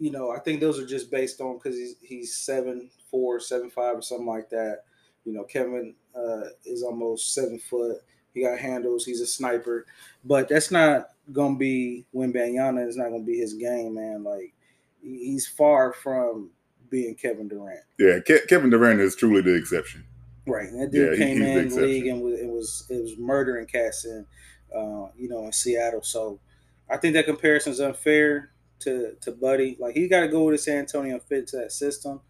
you 0.00 0.10
know, 0.10 0.30
I 0.32 0.40
think 0.40 0.60
those 0.60 0.80
are 0.80 0.86
just 0.86 1.10
based 1.10 1.40
on 1.40 1.58
because 1.58 1.76
he's 1.76 1.94
he's 2.02 2.34
seven 2.34 2.90
four, 3.10 3.38
seven 3.38 3.70
five, 3.70 3.98
or 3.98 4.02
something 4.02 4.26
like 4.26 4.48
that. 4.50 4.84
You 5.24 5.34
know, 5.34 5.44
Kevin 5.44 5.94
uh, 6.16 6.48
is 6.64 6.82
almost 6.82 7.34
seven 7.34 7.58
foot. 7.58 7.98
He 8.32 8.42
got 8.42 8.58
handles. 8.58 9.04
He's 9.04 9.20
a 9.20 9.26
sniper, 9.26 9.86
but 10.24 10.48
that's 10.48 10.70
not 10.70 11.10
gonna 11.32 11.56
be 11.56 12.06
Wembanyama 12.14 12.88
is 12.88 12.96
not 12.96 13.10
gonna 13.10 13.22
be 13.22 13.38
his 13.38 13.54
game, 13.54 13.94
man. 13.94 14.24
Like 14.24 14.54
he's 15.02 15.46
far 15.46 15.92
from 15.92 16.50
being 16.88 17.14
Kevin 17.14 17.46
Durant. 17.48 17.84
Yeah, 17.98 18.20
Ke- 18.20 18.48
Kevin 18.48 18.70
Durant 18.70 19.00
is 19.00 19.14
truly 19.14 19.42
the 19.42 19.54
exception. 19.54 20.04
Right, 20.46 20.68
and 20.68 20.80
that 20.80 20.90
dude 20.90 21.12
Yeah, 21.12 21.24
came 21.26 21.38
the 21.40 21.58
in 21.58 21.68
the 21.68 21.76
league 21.76 22.06
and 22.06 22.22
was, 22.22 22.40
it 22.40 22.48
was 22.48 22.86
it 22.88 23.02
was 23.02 23.18
murdering 23.18 23.66
cats 23.66 24.06
in, 24.06 24.26
uh, 24.74 25.08
you 25.16 25.28
know, 25.28 25.44
in 25.44 25.52
Seattle. 25.52 26.02
So 26.02 26.40
I 26.88 26.96
think 26.96 27.14
that 27.14 27.26
comparison 27.26 27.72
is 27.72 27.80
unfair 27.80 28.50
to 28.80 29.14
to 29.20 29.32
Buddy. 29.32 29.76
Like 29.78 29.94
he 29.94 30.08
got 30.08 30.20
to 30.20 30.28
go 30.28 30.44
with 30.44 30.60
San 30.60 30.78
Antonio 30.78 31.14
and 31.14 31.22
fit 31.22 31.46
to 31.48 31.58
that 31.58 31.72
system. 31.72 32.20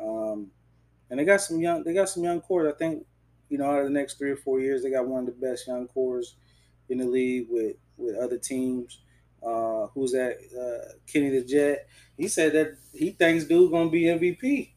Um, 0.00 0.50
and 1.10 1.18
they 1.18 1.24
got 1.24 1.40
some 1.40 1.60
young, 1.60 1.84
they 1.84 1.94
got 1.94 2.08
some 2.08 2.22
young 2.22 2.40
cores. 2.40 2.72
I 2.72 2.76
think, 2.76 3.06
you 3.48 3.58
know, 3.58 3.70
out 3.70 3.80
of 3.80 3.84
the 3.84 3.90
next 3.90 4.18
three 4.18 4.30
or 4.30 4.36
four 4.36 4.60
years, 4.60 4.82
they 4.82 4.90
got 4.90 5.06
one 5.06 5.20
of 5.20 5.26
the 5.26 5.46
best 5.46 5.66
young 5.66 5.88
cores 5.88 6.36
in 6.88 6.98
the 6.98 7.06
league 7.06 7.46
with 7.50 7.76
with 7.96 8.16
other 8.16 8.38
teams. 8.38 9.00
Uh, 9.42 9.86
who's 9.94 10.12
that? 10.12 10.38
Uh, 10.52 10.92
Kenny 11.10 11.30
the 11.30 11.44
Jet. 11.44 11.88
He 12.16 12.28
said 12.28 12.52
that 12.52 12.76
he 12.92 13.10
thinks 13.10 13.44
dude 13.44 13.70
gonna 13.70 13.90
be 13.90 14.04
MVP 14.04 14.72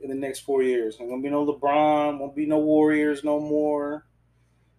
in 0.00 0.10
the 0.10 0.14
next 0.14 0.40
four 0.40 0.62
years. 0.62 0.96
Ain't 1.00 1.10
gonna 1.10 1.22
be 1.22 1.30
no 1.30 1.44
LeBron, 1.44 2.18
won't 2.18 2.36
be 2.36 2.46
no 2.46 2.58
Warriors 2.58 3.24
no 3.24 3.40
more. 3.40 4.06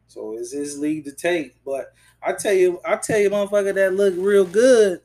So 0.08 0.38
it's 0.38 0.54
his 0.54 0.80
league 0.80 1.06
to 1.06 1.12
take. 1.12 1.64
But 1.66 1.94
I 2.24 2.34
tell 2.34 2.54
you, 2.54 2.80
I 2.86 2.96
tell 2.96 3.20
you, 3.20 3.30
motherfucker, 3.30 3.76
that 3.76 3.94
looked 3.94 4.18
real 4.18 4.46
good. 4.46 5.02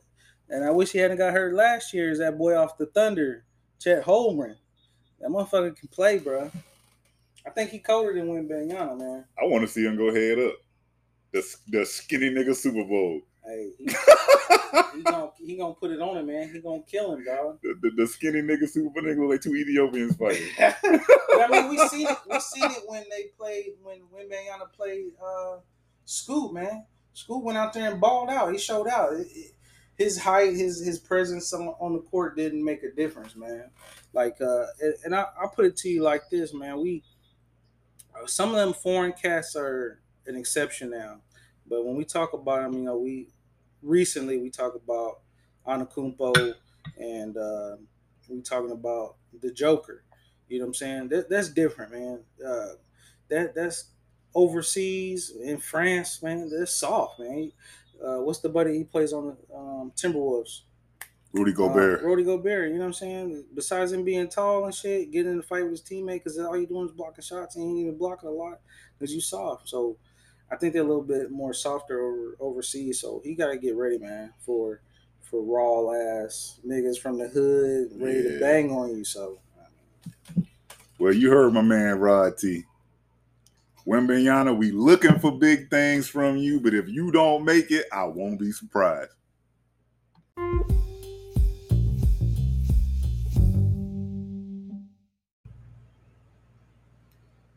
And 0.53 0.63
I 0.63 0.69
wish 0.69 0.91
he 0.91 0.99
hadn't 0.99 1.17
got 1.17 1.33
hurt 1.33 1.55
last 1.55 1.95
year. 1.95 2.11
Is 2.11 2.19
that 2.19 2.37
boy 2.37 2.55
off 2.55 2.77
the 2.77 2.85
Thunder, 2.85 3.43
Chet 3.79 4.05
Holmgren? 4.05 4.55
That 5.19 5.31
motherfucker 5.31 5.75
can 5.75 5.89
play, 5.89 6.19
bro. 6.19 6.51
I 7.43 7.49
think 7.49 7.71
he 7.71 7.79
colder 7.79 8.13
than 8.13 8.27
Wembanyama, 8.27 8.99
man. 8.99 9.25
I 9.41 9.45
want 9.45 9.63
to 9.63 9.67
see 9.67 9.83
him 9.83 9.97
go 9.97 10.13
head 10.13 10.37
up. 10.37 10.53
The 11.31 11.55
the 11.69 11.85
skinny 11.87 12.29
nigga 12.29 12.55
Super 12.55 12.83
Bowl. 12.83 13.21
Hey, 13.43 13.71
he, 13.79 13.85
he 14.95 15.01
gonna 15.03 15.31
he 15.39 15.57
gonna 15.57 15.73
put 15.73 15.89
it 15.89 15.99
on 15.99 16.17
him, 16.17 16.27
man. 16.27 16.53
He 16.53 16.59
gonna 16.59 16.83
kill 16.83 17.13
him, 17.13 17.25
dog. 17.25 17.57
The, 17.63 17.73
the, 17.81 18.03
the 18.03 18.07
skinny 18.07 18.41
nigga 18.43 18.69
Super 18.69 18.89
Bowl 18.91 19.09
nigga 19.09 19.27
like 19.27 19.41
two 19.41 19.55
Ethiopians 19.55 20.15
fighting. 20.15 20.49
but 20.59 21.41
I 21.41 21.47
mean, 21.49 21.69
we 21.69 21.79
seen 21.87 22.07
it. 22.07 22.17
We 22.29 22.39
seen 22.39 22.69
it 22.69 22.83
when 22.85 23.03
they 23.09 23.31
played 23.35 23.71
when 23.81 24.01
when 24.11 24.29
Wembanyama 24.29 24.71
played 24.71 25.13
uh, 25.19 25.57
Scoot, 26.05 26.53
man. 26.53 26.85
Scoot 27.13 27.43
went 27.43 27.57
out 27.57 27.73
there 27.73 27.91
and 27.91 27.99
balled 27.99 28.29
out. 28.29 28.51
He 28.51 28.59
showed 28.59 28.87
out. 28.87 29.13
It, 29.13 29.27
it, 29.33 29.53
his 29.97 30.19
height, 30.19 30.53
his 30.53 30.83
his 30.83 30.99
presence 30.99 31.53
on, 31.53 31.67
on 31.79 31.93
the 31.93 31.99
court 31.99 32.35
didn't 32.35 32.63
make 32.63 32.83
a 32.83 32.91
difference, 32.91 33.35
man. 33.35 33.69
Like, 34.13 34.41
uh, 34.41 34.65
and, 34.81 34.93
and 35.05 35.15
I, 35.15 35.25
I'll 35.39 35.49
put 35.49 35.65
it 35.65 35.77
to 35.77 35.89
you 35.89 36.01
like 36.03 36.29
this, 36.29 36.53
man. 36.53 36.81
We 36.81 37.03
some 38.25 38.49
of 38.49 38.55
them 38.55 38.73
foreign 38.73 39.13
cats 39.13 39.55
are 39.55 39.99
an 40.25 40.35
exception 40.35 40.89
now, 40.91 41.21
but 41.67 41.85
when 41.85 41.95
we 41.95 42.05
talk 42.05 42.33
about 42.33 42.63
them, 42.63 42.73
you 42.79 42.85
know, 42.85 42.97
we 42.97 43.29
recently 43.81 44.37
we 44.37 44.49
talk 44.49 44.75
about 44.75 45.21
Antetokounmpo 45.67 46.53
and 46.97 47.37
uh, 47.37 47.77
we 48.29 48.41
talking 48.41 48.71
about 48.71 49.15
the 49.41 49.51
Joker. 49.51 50.03
You 50.47 50.59
know 50.59 50.65
what 50.65 50.69
I'm 50.69 50.73
saying? 50.75 51.09
That, 51.09 51.29
that's 51.29 51.49
different, 51.49 51.91
man. 51.91 52.19
Uh, 52.45 52.73
that 53.29 53.55
that's 53.55 53.91
overseas 54.35 55.31
in 55.31 55.57
France, 55.57 56.21
man. 56.21 56.49
That's 56.49 56.73
soft, 56.73 57.19
man. 57.19 57.51
Uh, 58.03 58.17
what's 58.21 58.39
the 58.39 58.49
buddy 58.49 58.77
he 58.77 58.83
plays 58.83 59.13
on 59.13 59.27
the 59.49 59.55
um, 59.55 59.91
Timberwolves? 59.95 60.61
Rudy 61.31 61.53
Gobert. 61.53 62.01
Uh, 62.03 62.05
Rudy 62.05 62.23
Gobert. 62.23 62.67
You 62.69 62.75
know 62.75 62.81
what 62.81 62.87
I'm 62.87 62.93
saying? 62.93 63.45
Besides 63.55 63.91
him 63.91 64.03
being 64.03 64.27
tall 64.29 64.65
and 64.65 64.75
shit, 64.75 65.11
getting 65.11 65.31
in 65.31 65.37
the 65.37 65.43
fight 65.43 65.63
with 65.63 65.71
his 65.71 65.81
teammate 65.81 66.23
because 66.23 66.37
all 66.37 66.55
you're 66.55 66.67
doing 66.67 66.85
is 66.85 66.91
blocking 66.91 67.23
shots 67.23 67.55
and 67.55 67.63
he 67.65 67.69
ain't 67.71 67.79
even 67.79 67.97
blocking 67.97 68.29
a 68.29 68.31
lot 68.31 68.59
because 68.99 69.13
you 69.15 69.21
soft. 69.21 69.67
So 69.67 69.97
I 70.51 70.57
think 70.57 70.73
they're 70.73 70.83
a 70.83 70.87
little 70.87 71.01
bit 71.01 71.31
more 71.31 71.53
softer 71.53 71.99
over, 72.01 72.35
overseas. 72.39 73.01
So 73.01 73.21
he 73.23 73.33
got 73.33 73.47
to 73.47 73.57
get 73.57 73.75
ready, 73.75 73.97
man, 73.97 74.33
for 74.39 74.81
for 75.21 75.41
raw 75.41 75.91
ass 76.23 76.59
niggas 76.67 76.99
from 76.99 77.17
the 77.17 77.27
hood 77.27 77.89
ready 77.99 78.19
Yeah. 78.19 78.29
to 78.33 78.39
bang 78.39 78.71
on 78.71 78.95
you. 78.95 79.03
So 79.03 79.39
Well, 80.99 81.13
you 81.13 81.31
heard 81.31 81.53
my 81.53 81.61
man 81.61 81.97
Rod 81.97 82.37
T. 82.37 82.65
Wembanyama, 83.87 84.57
we 84.57 84.71
looking 84.71 85.19
for 85.19 85.37
big 85.37 85.69
things 85.69 86.07
from 86.07 86.37
you, 86.37 86.61
but 86.61 86.73
if 86.73 86.87
you 86.87 87.11
don't 87.11 87.43
make 87.43 87.69
it, 87.69 87.85
I 87.91 88.05
won't 88.05 88.39
be 88.39 88.51
surprised. 88.51 89.11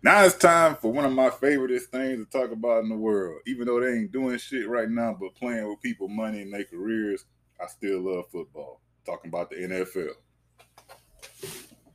Now 0.03 0.25
it's 0.25 0.37
time 0.37 0.77
for 0.77 0.93
one 0.93 1.05
of 1.05 1.13
my 1.13 1.31
favoriteest 1.31 1.87
things 1.87 2.25
to 2.25 2.31
talk 2.31 2.53
about 2.53 2.83
in 2.83 2.89
the 2.89 2.97
world. 2.97 3.41
Even 3.47 3.67
though 3.67 3.81
they 3.81 3.93
ain't 3.93 4.13
doing 4.13 4.39
shit 4.39 4.69
right 4.69 4.89
now, 4.89 5.17
but 5.19 5.35
playing 5.35 5.69
with 5.69 5.83
people 5.83 6.07
money 6.09 6.43
and 6.43 6.53
their 6.53 6.65
careers, 6.65 7.25
I 7.61 7.67
still 7.67 8.01
love 8.01 8.27
football. 8.31 8.81
Talking 9.05 9.31
about 9.31 9.51
the 9.51 9.57
NFL. 9.57 10.11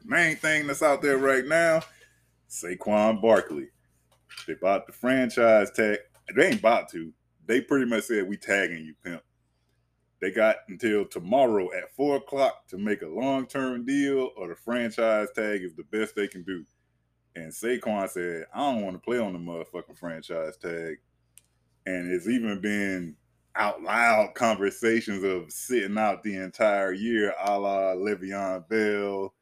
Main 0.04 0.36
thing 0.36 0.68
that's 0.68 0.84
out 0.84 1.02
there 1.02 1.18
right 1.18 1.46
now, 1.46 1.82
Saquon 2.50 3.22
Barkley. 3.22 3.70
They 4.48 4.54
bought 4.56 4.88
the 4.88 4.94
franchise 4.94 5.72
tag. 5.72 6.00
They 6.36 6.48
ain't 6.48 6.62
bought 6.62 6.90
to. 6.90 7.12
They 7.46 7.62
pretty 7.62 7.86
much 7.86 8.06
said 8.06 8.28
we 8.28 8.38
tagging 8.38 8.86
you, 8.86 8.94
pimp. 9.04 9.24
They 10.22 10.32
got 10.32 10.58
until 10.70 11.06
tomorrow 11.06 11.70
at 11.74 11.96
four 11.96 12.18
o'clock 12.18 12.68
to 12.68 12.78
make 12.78 13.02
a 13.02 13.08
long-term 13.08 13.86
deal, 13.86 14.30
or 14.38 14.50
the 14.50 14.56
franchise 14.56 15.30
tag 15.36 15.64
is 15.64 15.74
the 15.76 15.84
best 15.84 16.16
they 16.16 16.28
can 16.28 16.44
do. 16.44 16.64
And 17.36 17.52
Saquon 17.52 18.10
said, 18.10 18.46
I 18.54 18.60
don't 18.60 18.84
want 18.84 18.96
to 18.96 19.00
play 19.00 19.18
on 19.18 19.34
the 19.34 19.40
motherfucking 19.40 19.98
franchise 19.98 20.58
tag. 20.58 20.98
And 21.86 22.12
it's 22.12 22.28
even 22.28 22.62
been 22.62 23.16
out 23.56 23.82
loud 23.82 24.36
conversations 24.36 25.24
of 25.24 25.52
sitting 25.52 25.98
out 25.98 26.24
the 26.24 26.36
entire 26.36 26.94
year, 26.94 27.34
a 27.44 27.60
la 27.60 27.94
Le'Veon 27.96 28.68
Bell, 28.70 29.34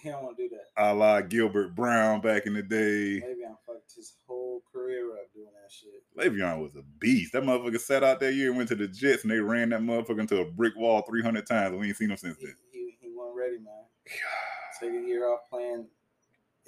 he 0.00 0.08
don't 0.10 0.22
want 0.24 0.36
to 0.36 0.48
do 0.48 0.54
that. 0.56 0.66
a 0.82 0.94
la 0.94 1.20
Gilbert 1.20 1.74
Brown 1.74 2.20
back 2.20 2.46
in 2.46 2.54
the 2.54 2.62
day. 2.62 3.20
Maybe 3.24 3.44
I'm 3.46 3.56
fucked 3.66 3.94
his 3.96 4.14
whole 4.26 4.62
career 4.72 5.12
up 5.12 5.32
doing 5.34 5.46
that 5.62 5.70
shit. 5.72 6.02
Le'Veon 6.16 6.60
was 6.62 6.76
a 6.76 6.82
beast. 6.98 7.32
That 7.32 7.42
motherfucker 7.42 7.80
sat 7.80 8.02
out 8.04 8.20
that 8.20 8.34
year 8.34 8.48
and 8.48 8.56
went 8.56 8.68
to 8.70 8.74
the 8.74 8.88
Jets 8.88 9.22
and 9.22 9.30
they 9.30 9.38
ran 9.38 9.70
that 9.70 9.80
motherfucker 9.80 10.20
into 10.20 10.40
a 10.40 10.44
brick 10.44 10.74
wall 10.76 11.02
300 11.02 11.46
times. 11.46 11.76
We 11.76 11.88
ain't 11.88 11.96
seen 11.96 12.10
him 12.10 12.16
since 12.16 12.38
He, 12.38 12.46
then. 12.46 12.54
he, 12.72 12.96
he 13.00 13.08
wasn't 13.14 13.36
ready, 13.38 13.58
man. 13.58 13.84
Take 14.80 14.90
a 15.04 15.06
year 15.06 15.28
off 15.28 15.40
playing 15.50 15.86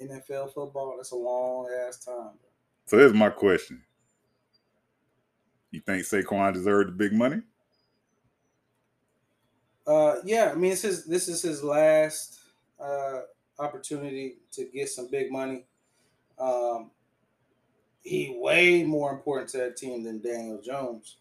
NFL 0.01 0.53
football. 0.53 0.93
That's 0.97 1.11
a 1.11 1.15
long 1.15 1.67
ass 1.87 2.03
time. 2.03 2.15
Bro. 2.15 2.49
So 2.85 2.97
here's 2.97 3.13
my 3.13 3.29
question. 3.29 3.83
You 5.71 5.81
think 5.81 6.03
Saquon 6.03 6.53
deserved 6.53 6.89
the 6.89 6.93
big 6.93 7.13
money? 7.13 7.41
Uh, 9.85 10.15
yeah, 10.23 10.51
I 10.51 10.55
mean, 10.55 10.71
this 10.71 10.83
is 10.83 11.05
this 11.05 11.27
is 11.27 11.41
his 11.41 11.63
last 11.63 12.39
uh, 12.79 13.21
opportunity 13.59 14.37
to 14.53 14.65
get 14.65 14.89
some 14.89 15.09
big 15.09 15.31
money. 15.31 15.65
Um, 16.37 16.91
he 18.01 18.35
way 18.39 18.83
more 18.83 19.11
important 19.11 19.49
to 19.49 19.57
that 19.57 19.77
team 19.77 20.03
than 20.03 20.21
Daniel 20.21 20.61
Jones. 20.61 21.17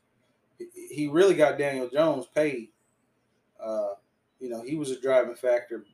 He- 0.59 1.09
really 1.09 1.35
got 1.35 1.59
Daniel 1.59 1.89
Jones 1.89 2.27
paid. 2.27 2.69
Uh, 3.61 3.95
you 4.41 4.49
know, 4.49 4.63
he 4.63 4.77
was 4.77 4.91
a 4.91 5.01
driving 5.01 5.35
factor 5.35 5.85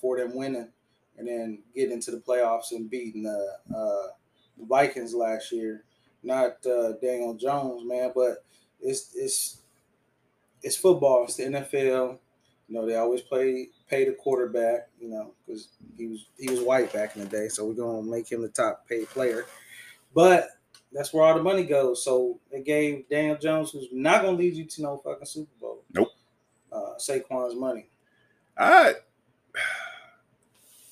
for 0.00 0.18
them 0.18 0.34
winning 0.34 0.68
and 1.16 1.26
then 1.26 1.62
getting 1.74 1.92
into 1.94 2.10
the 2.10 2.18
playoffs 2.18 2.72
and 2.72 2.90
beating 2.90 3.22
the 3.22 3.56
uh, 3.74 4.08
Vikings 4.66 5.14
last 5.14 5.50
year. 5.52 5.84
Not 6.22 6.64
uh, 6.66 6.92
Daniel 7.00 7.34
Jones, 7.34 7.82
man, 7.84 8.12
but 8.14 8.44
it's 8.80 9.14
it's 9.14 9.60
it's 10.62 10.76
football. 10.76 11.24
It's 11.24 11.36
the 11.36 11.44
NFL. 11.44 12.18
You 12.68 12.74
know, 12.74 12.86
they 12.86 12.96
always 12.96 13.22
play 13.22 13.68
pay 13.88 14.04
the 14.04 14.12
quarterback. 14.12 14.88
You 15.00 15.08
know, 15.08 15.32
because 15.46 15.68
he 15.96 16.06
was 16.06 16.26
he 16.38 16.50
was 16.50 16.60
white 16.60 16.92
back 16.92 17.16
in 17.16 17.22
the 17.22 17.28
day, 17.28 17.48
so 17.48 17.66
we're 17.66 17.74
gonna 17.74 18.02
make 18.02 18.30
him 18.30 18.42
the 18.42 18.48
top 18.48 18.86
paid 18.88 19.08
player. 19.08 19.46
But 20.14 20.48
that's 20.92 21.12
where 21.12 21.24
all 21.24 21.34
the 21.34 21.42
money 21.42 21.64
goes. 21.64 22.04
So 22.04 22.40
they 22.50 22.62
gave 22.62 23.08
Daniel 23.08 23.36
Jones, 23.36 23.70
who's 23.70 23.88
not 23.92 24.22
gonna 24.22 24.36
lead 24.36 24.54
you 24.54 24.64
to 24.64 24.82
no 24.82 24.98
fucking 24.98 25.26
Super 25.26 25.52
Bowl. 25.60 25.82
Nope. 25.92 26.08
Uh, 26.72 26.94
Saquon's 26.98 27.54
money. 27.54 27.86
I 28.56 28.94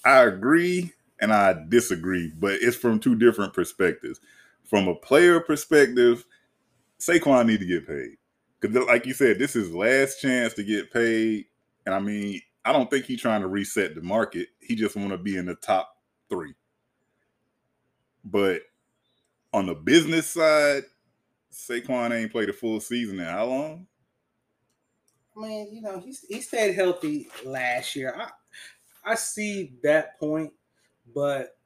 I 0.04 0.23
agree 0.25 0.92
and 1.21 1.33
I 1.33 1.54
disagree, 1.68 2.33
but 2.38 2.54
it's 2.61 2.76
from 2.76 3.00
two 3.00 3.16
different 3.16 3.52
perspectives. 3.52 4.21
From 4.64 4.88
a 4.88 4.95
player 4.95 5.40
perspective, 5.40 6.25
Saquon 6.99 7.47
need 7.47 7.61
to 7.61 7.66
get 7.66 7.87
paid 7.87 8.16
because, 8.61 8.76
like 8.87 9.06
you 9.06 9.14
said, 9.14 9.38
this 9.38 9.56
is 9.56 9.75
last 9.75 10.21
chance 10.21 10.54
to 10.54 10.62
get 10.62 10.92
paid. 10.92 11.47
And 11.87 11.95
I 11.95 12.00
mean, 12.00 12.43
I 12.64 12.73
don't 12.73 12.90
think 12.90 13.05
he's 13.05 13.21
trying 13.21 13.43
to 13.43 13.49
reset 13.49 13.95
the 13.95 14.02
market. 14.02 14.49
He 14.61 14.75
just 14.75 14.97
want 14.97 15.11
to 15.11 15.19
be 15.19 15.37
in 15.37 15.47
the 15.47 15.55
top 15.55 15.97
three. 16.28 16.55
But 18.25 18.62
on 19.52 19.66
the 19.66 19.75
business 19.75 20.26
side, 20.26 20.83
Saquon 21.52 22.12
ain't 22.12 22.33
played 22.33 22.50
a 22.50 22.52
full 22.52 22.81
season 22.81 23.21
in 23.21 23.26
how 23.26 23.47
long? 23.47 23.87
I 25.37 25.40
mean, 25.40 25.75
you 25.75 25.81
know, 25.81 26.00
he's 26.00 26.25
he 26.28 26.40
stayed 26.40 26.75
healthy 26.75 27.28
last 27.45 27.95
year. 27.95 28.14
I 28.19 28.31
I 29.12 29.14
see 29.14 29.75
that 29.83 30.19
point, 30.19 30.52
but 31.14 31.57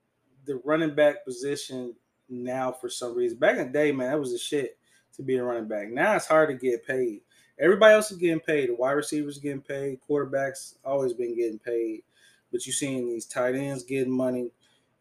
the 0.44 0.60
running 0.64 0.94
back 0.94 1.24
position 1.24 1.94
now 2.28 2.72
for 2.72 2.88
some 2.88 3.14
reason 3.14 3.38
back 3.38 3.56
in 3.56 3.66
the 3.66 3.72
day, 3.72 3.92
man, 3.92 4.10
that 4.10 4.20
was 4.20 4.32
the 4.32 4.38
shit 4.38 4.76
to 5.14 5.22
be 5.22 5.36
a 5.36 5.42
running 5.42 5.68
back. 5.68 5.88
Now 5.88 6.14
it's 6.16 6.26
hard 6.26 6.50
to 6.50 6.54
get 6.54 6.86
paid. 6.86 7.22
Everybody 7.60 7.94
else 7.94 8.10
is 8.10 8.18
getting 8.18 8.40
paid. 8.40 8.70
The 8.70 8.74
wide 8.74 8.92
receivers 8.92 9.38
getting 9.38 9.60
paid. 9.60 9.98
Quarterbacks 10.08 10.74
always 10.84 11.12
been 11.12 11.36
getting 11.36 11.58
paid, 11.58 12.02
but 12.50 12.66
you're 12.66 12.72
seeing 12.72 13.08
these 13.08 13.26
tight 13.26 13.54
ends 13.54 13.84
getting 13.84 14.12
money, 14.12 14.50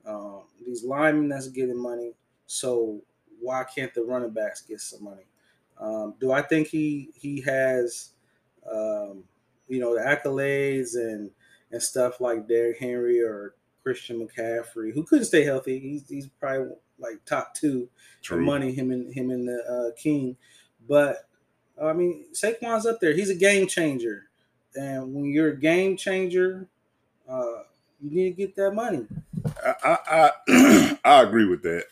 um, 0.05 0.43
these 0.65 0.83
linemen 0.83 1.29
that's 1.29 1.47
getting 1.47 1.81
money. 1.81 2.13
So 2.47 3.01
why 3.39 3.63
can't 3.63 3.93
the 3.93 4.03
running 4.03 4.31
backs 4.31 4.61
get 4.61 4.81
some 4.81 5.03
money? 5.03 5.25
Um, 5.79 6.15
do 6.19 6.31
I 6.31 6.41
think 6.41 6.67
he 6.67 7.09
he 7.15 7.41
has? 7.41 8.11
um, 8.71 9.23
you 9.67 9.79
know, 9.79 9.95
the 9.95 10.01
accolades 10.01 10.95
and 10.95 11.31
and 11.71 11.81
stuff 11.81 12.19
like 12.19 12.47
Derrick 12.47 12.79
Henry 12.79 13.21
or 13.21 13.55
Christian 13.83 14.27
McCaffrey, 14.27 14.93
who 14.93 15.03
couldn't 15.03 15.25
stay 15.25 15.43
healthy. 15.43 15.79
He's 15.79 16.07
he's 16.07 16.27
probably 16.27 16.73
like 16.97 17.23
top 17.25 17.53
two 17.53 17.89
in 18.31 18.41
money. 18.41 18.73
Him 18.73 18.91
and 18.91 19.13
him 19.13 19.29
and 19.29 19.47
the 19.47 19.63
uh, 19.63 19.95
King, 20.01 20.35
but 20.87 21.28
I 21.81 21.93
mean 21.93 22.25
Saquon's 22.33 22.85
up 22.85 22.99
there. 22.99 23.13
He's 23.13 23.29
a 23.29 23.35
game 23.35 23.67
changer, 23.67 24.29
and 24.75 25.13
when 25.13 25.25
you're 25.25 25.49
a 25.49 25.57
game 25.57 25.97
changer, 25.97 26.67
uh, 27.27 27.63
you 28.01 28.11
need 28.11 28.31
to 28.31 28.35
get 28.35 28.55
that 28.55 28.71
money. 28.71 29.05
I, 29.63 29.75
I 29.83 30.31
I 30.47 30.99
I 31.05 31.21
agree 31.23 31.45
with 31.45 31.63
that, 31.63 31.85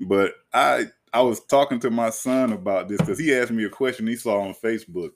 but 0.00 0.34
I 0.52 0.86
I 1.12 1.22
was 1.22 1.40
talking 1.40 1.80
to 1.80 1.90
my 1.90 2.10
son 2.10 2.52
about 2.52 2.88
this 2.88 2.98
because 2.98 3.18
he 3.18 3.34
asked 3.34 3.50
me 3.50 3.64
a 3.64 3.70
question 3.70 4.06
he 4.06 4.16
saw 4.16 4.40
on 4.40 4.54
Facebook. 4.54 5.10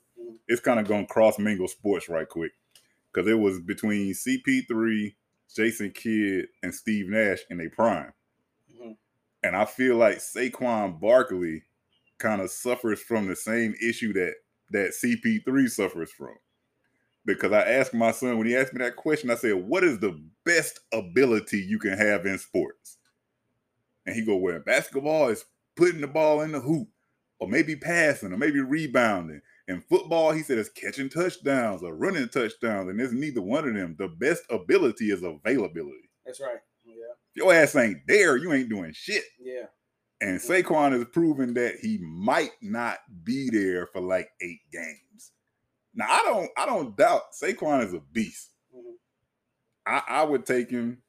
It's 0.47 0.61
kind 0.61 0.79
of 0.79 0.87
going 0.87 1.07
to 1.07 1.13
cross 1.13 1.39
mingle 1.39 1.67
sports 1.67 2.09
right 2.09 2.27
quick 2.27 2.51
because 3.11 3.29
it 3.29 3.35
was 3.37 3.59
between 3.59 4.13
CP3 4.13 5.13
Jason 5.55 5.91
Kidd 5.91 6.47
and 6.63 6.73
Steve 6.73 7.09
Nash 7.09 7.39
in 7.49 7.61
a 7.61 7.69
prime. 7.69 8.11
Mhm. 8.75 8.97
And 9.43 9.55
I 9.55 9.65
feel 9.65 9.95
like 9.95 10.17
Saquon 10.17 10.99
Barkley 10.99 11.63
kind 12.23 12.41
of 12.41 12.49
suffers 12.49 13.01
from 13.01 13.27
the 13.27 13.35
same 13.35 13.75
issue 13.81 14.13
that 14.13 14.33
that 14.71 14.93
CP3 14.93 15.69
suffers 15.69 16.11
from. 16.11 16.35
Because 17.25 17.51
I 17.51 17.61
asked 17.61 17.93
my 17.93 18.11
son 18.11 18.37
when 18.37 18.47
he 18.47 18.55
asked 18.55 18.73
me 18.73 18.83
that 18.83 18.95
question, 18.95 19.29
I 19.29 19.35
said, 19.35 19.53
"What 19.53 19.83
is 19.83 19.99
the 19.99 20.19
best 20.45 20.79
ability 20.91 21.59
you 21.59 21.79
can 21.79 21.97
have 21.97 22.25
in 22.25 22.37
sports?" 22.37 22.97
And 24.05 24.15
he 24.15 24.25
go, 24.25 24.37
"Well, 24.37 24.59
basketball 24.59 25.29
is 25.29 25.45
putting 25.75 26.01
the 26.01 26.07
ball 26.07 26.41
in 26.41 26.51
the 26.51 26.59
hoop, 26.59 26.87
or 27.39 27.47
maybe 27.47 27.75
passing, 27.75 28.33
or 28.33 28.37
maybe 28.37 28.59
rebounding. 28.59 29.41
In 29.67 29.81
football, 29.81 30.31
he 30.31 30.43
said 30.43 30.57
it's 30.57 30.69
catching 30.69 31.09
touchdowns 31.09 31.83
or 31.83 31.95
running 31.95 32.27
touchdowns, 32.27 32.89
and 32.89 32.99
it's 32.99 33.13
neither 33.13 33.41
one 33.41 33.67
of 33.67 33.73
them. 33.73 33.95
The 33.97 34.09
best 34.09 34.43
ability 34.49 35.11
is 35.11 35.23
availability. 35.23 36.09
That's 36.25 36.41
right. 36.41 36.59
Yeah. 36.83 37.13
If 37.31 37.35
your 37.37 37.53
ass 37.53 37.75
ain't 37.75 38.05
there, 38.07 38.35
you 38.37 38.51
ain't 38.51 38.69
doing 38.69 38.91
shit." 38.93 39.23
Yeah. 39.39 39.67
And 40.23 40.39
Saquon 40.39 40.93
has 40.93 41.03
proven 41.11 41.53
that 41.55 41.79
he 41.81 41.97
might 41.97 42.53
not 42.61 42.99
be 43.25 43.49
there 43.49 43.87
for 43.87 43.99
like 43.99 44.29
eight 44.41 44.61
games. 44.71 45.33
Now 45.93 46.05
I 46.09 46.21
don't 46.23 46.49
I 46.57 46.65
don't 46.65 46.95
doubt 46.95 47.33
Saquon 47.33 47.85
is 47.85 47.93
a 47.93 47.99
beast. 47.99 48.51
Mhm. 48.73 48.93
I, 49.85 50.01
I 50.07 50.23
would 50.23 50.45
take 50.45 50.69
him 50.69 50.99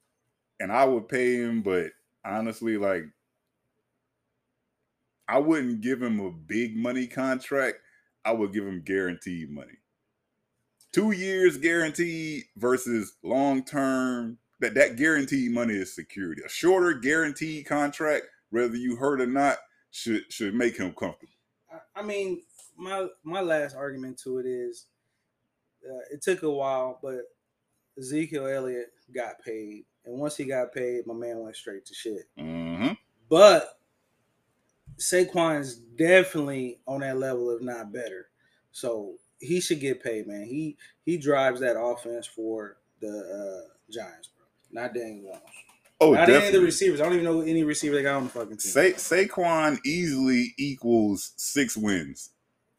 and 0.59 0.73
I 0.73 0.85
would 0.85 1.09
pay 1.09 1.37
him, 1.37 1.63
but 1.63 1.93
honestly, 2.25 2.77
like 2.77 3.05
I 5.29 5.39
wouldn't 5.39 5.81
give 5.81 6.03
him 6.03 6.19
a 6.19 6.33
big 6.33 6.77
money 6.77 7.07
contract. 7.07 7.79
I 8.25 8.33
would 8.33 8.53
give 8.53 8.67
him 8.67 8.83
guaranteed 8.85 9.49
money. 9.49 9.79
Two 10.93 11.13
years 11.13 11.57
guaranteed 11.57 12.47
versus 12.57 13.15
long 13.23 13.65
term. 13.65 14.39
That 14.59 14.75
that 14.75 14.97
guaranteed 14.97 15.53
money 15.53 15.75
is 15.75 15.95
security. 15.95 16.43
A 16.45 16.49
shorter 16.49 16.95
guaranteed 16.95 17.67
contract, 17.67 18.27
whether 18.55 18.77
you 18.77 18.97
hurt 18.97 19.21
or 19.21 19.27
not, 19.27 19.59
should 19.91 20.33
should 20.33 20.55
make 20.55 20.77
him 20.77 20.93
comfortable. 20.95 21.33
I- 21.71 22.01
I 22.01 22.03
mean, 22.03 22.43
my 22.77 23.09
my 23.23 23.41
last 23.41 23.75
argument 23.77 24.19
to 24.21 24.39
it 24.39 24.47
is, 24.47 24.87
uh, 25.89 26.03
it 26.13 26.23
took 26.23 26.43
a 26.43 26.51
while, 26.51 26.99
but 27.03 27.23
Ezekiel 27.99 28.47
Elliott 28.47 28.93
got 29.15 29.41
paid, 29.43 29.85
and 30.05 30.19
once 30.19 30.37
he 30.37 30.45
got 30.45 30.73
paid, 30.73 31.07
my 31.07 31.15
man 31.15 31.39
went 31.41 31.57
straight 31.57 31.85
to 31.87 31.95
shit. 31.95 32.29
Mm-hmm. 32.39 32.93
But 33.29 33.79
Saquon 34.97 35.61
is 35.61 35.77
definitely 35.77 36.81
on 36.87 37.01
that 37.01 37.19
level, 37.19 37.51
if 37.51 37.63
not 37.63 37.93
better. 37.93 38.29
So 38.73 39.17
he 39.41 39.61
should 39.61 39.81
get 39.81 40.03
paid, 40.03 40.27
man. 40.27 40.45
He 40.45 40.77
he 41.05 41.17
drives 41.17 41.61
that 41.61 41.81
offense 41.81 42.27
for 42.27 42.79
the 43.01 43.09
uh, 43.69 43.75
Giants, 43.93 44.29
bro. 44.37 44.47
Not 44.71 44.95
Daniel 44.95 45.33
Jones. 45.33 45.43
Oh, 46.05 46.13
not 46.13 46.29
any 46.29 46.47
of 46.47 46.53
the 46.53 46.61
receivers. 46.61 47.01
I 47.01 47.05
don't 47.05 47.15
even 47.15 47.25
know 47.25 47.41
any 47.41 47.65
receiver 47.65 47.95
they 47.95 48.03
got 48.03 48.17
on 48.17 48.25
the 48.25 48.31
fucking 48.31 48.57
team. 48.59 48.59
Sa- 48.99 49.15
Saquon 49.17 49.79
easily 49.85 50.55
equals 50.59 51.33
six 51.37 51.77
wins. 51.77 52.31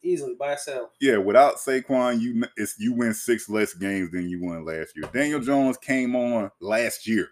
Easily 0.02 0.34
by 0.38 0.52
itself. 0.52 0.90
Yeah, 1.00 1.16
without 1.18 1.56
Saquon, 1.56 2.20
you 2.20 2.44
it's 2.56 2.76
you 2.78 2.92
win 2.92 3.12
six 3.14 3.48
less 3.48 3.74
games 3.74 4.10
than 4.12 4.28
you 4.28 4.40
won 4.42 4.64
last 4.64 4.92
year. 4.96 5.08
Daniel 5.12 5.40
Jones 5.40 5.76
came 5.78 6.14
on 6.14 6.50
last 6.60 7.06
year. 7.08 7.28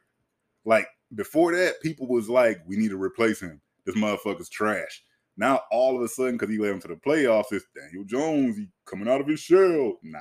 Like 0.65 0.89
before 1.15 1.55
that, 1.55 1.81
people 1.83 2.09
was 2.09 2.29
like, 2.29 2.63
"We 2.67 2.77
need 2.77 2.91
to 2.91 3.01
replace 3.01 3.41
him. 3.41 3.61
This 3.85 3.95
motherfucker's 3.97 4.49
trash." 4.49 5.03
Now 5.37 5.61
all 5.71 5.97
of 5.97 6.03
a 6.03 6.09
sudden, 6.09 6.33
because 6.37 6.51
he 6.51 6.59
led 6.59 6.73
him 6.73 6.81
to 6.81 6.89
the 6.89 6.95
playoffs, 6.95 7.53
it's 7.53 7.67
Daniel 7.77 8.05
Jones. 8.05 8.57
He 8.57 8.69
coming 8.87 9.09
out 9.09 9.21
of 9.21 9.27
his 9.29 9.41
shell. 9.41 9.99
Nah, 10.03 10.21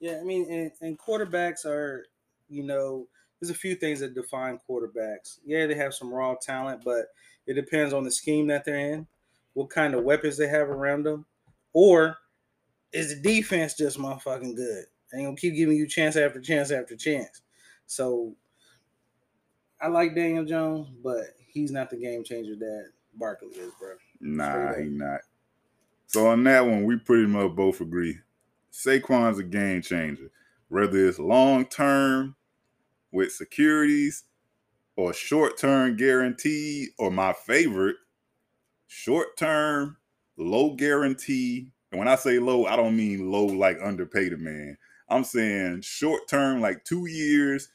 Yeah, 0.00 0.18
I 0.20 0.24
mean, 0.24 0.46
and, 0.50 0.70
and 0.80 0.98
quarterbacks 0.98 1.64
are, 1.64 2.04
you 2.48 2.62
know, 2.64 3.06
there's 3.40 3.50
a 3.50 3.54
few 3.54 3.74
things 3.74 4.00
that 4.00 4.14
define 4.14 4.58
quarterbacks. 4.68 5.38
Yeah, 5.44 5.66
they 5.66 5.74
have 5.74 5.94
some 5.94 6.12
raw 6.12 6.34
talent, 6.34 6.82
but 6.84 7.06
it 7.46 7.54
depends 7.54 7.92
on 7.92 8.04
the 8.04 8.10
scheme 8.10 8.46
that 8.48 8.64
they're 8.64 8.92
in, 8.92 9.06
what 9.54 9.70
kind 9.70 9.94
of 9.94 10.04
weapons 10.04 10.36
they 10.36 10.48
have 10.48 10.68
around 10.68 11.04
them, 11.04 11.26
or 11.72 12.16
is 12.92 13.14
the 13.14 13.20
defense 13.20 13.74
just 13.74 13.98
motherfucking 13.98 14.56
good? 14.56 14.84
And 15.12 15.24
gonna 15.24 15.36
keep 15.36 15.54
giving 15.54 15.76
you 15.76 15.86
chance 15.86 16.16
after 16.16 16.40
chance 16.40 16.70
after 16.70 16.96
chance. 16.96 17.42
So 17.86 18.34
I 19.80 19.88
like 19.88 20.14
Daniel 20.14 20.44
Jones, 20.44 20.88
but 21.02 21.36
he's 21.46 21.70
not 21.70 21.90
the 21.90 21.96
game 21.96 22.24
changer 22.24 22.56
that 22.56 22.90
Barkley 23.14 23.48
is, 23.48 23.72
bro. 23.78 23.94
nah, 24.20 24.74
he 24.74 24.84
not. 24.84 25.20
So 26.06 26.28
on 26.28 26.44
that 26.44 26.64
one, 26.64 26.84
we 26.84 26.96
pretty 26.96 27.26
much 27.26 27.54
both 27.54 27.80
agree. 27.80 28.18
Saquon's 28.72 29.38
a 29.38 29.42
game 29.42 29.82
changer, 29.82 30.30
whether 30.68 31.08
it's 31.08 31.18
long 31.18 31.64
term 31.66 32.35
with 33.16 33.32
securities 33.32 34.24
or 34.94 35.12
short 35.12 35.58
term 35.58 35.96
guarantee, 35.96 36.90
or 36.98 37.10
my 37.10 37.32
favorite, 37.32 37.96
short 38.86 39.36
term, 39.38 39.96
low 40.36 40.74
guarantee. 40.74 41.72
And 41.90 41.98
when 41.98 42.08
I 42.08 42.16
say 42.16 42.38
low, 42.38 42.66
I 42.66 42.76
don't 42.76 42.96
mean 42.96 43.30
low 43.30 43.46
like 43.46 43.78
underpaid 43.82 44.34
a 44.34 44.36
man. 44.36 44.76
I'm 45.08 45.24
saying 45.24 45.80
short 45.80 46.28
term, 46.28 46.60
like 46.60 46.84
two 46.84 47.06
years, 47.06 47.68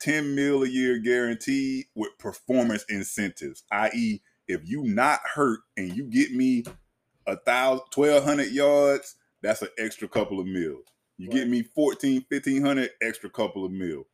10 0.00 0.34
mil 0.34 0.64
a 0.64 0.68
year 0.68 0.98
guarantee 0.98 1.86
with 1.94 2.18
performance 2.18 2.84
incentives, 2.88 3.64
i.e., 3.70 4.20
if 4.46 4.68
you 4.68 4.84
not 4.84 5.20
hurt 5.34 5.60
and 5.78 5.96
you 5.96 6.04
get 6.04 6.32
me 6.32 6.64
a 7.26 7.36
thousand, 7.36 7.86
1200 7.94 8.52
yards, 8.52 9.16
that's 9.40 9.62
an 9.62 9.68
extra 9.78 10.08
couple 10.08 10.40
of 10.40 10.46
mil. 10.46 10.80
You 11.16 11.30
get 11.30 11.48
me 11.48 11.62
14, 11.62 12.26
1500, 12.28 12.90
extra 13.00 13.30
couple 13.30 13.64
of 13.64 13.72
mil. 13.72 14.06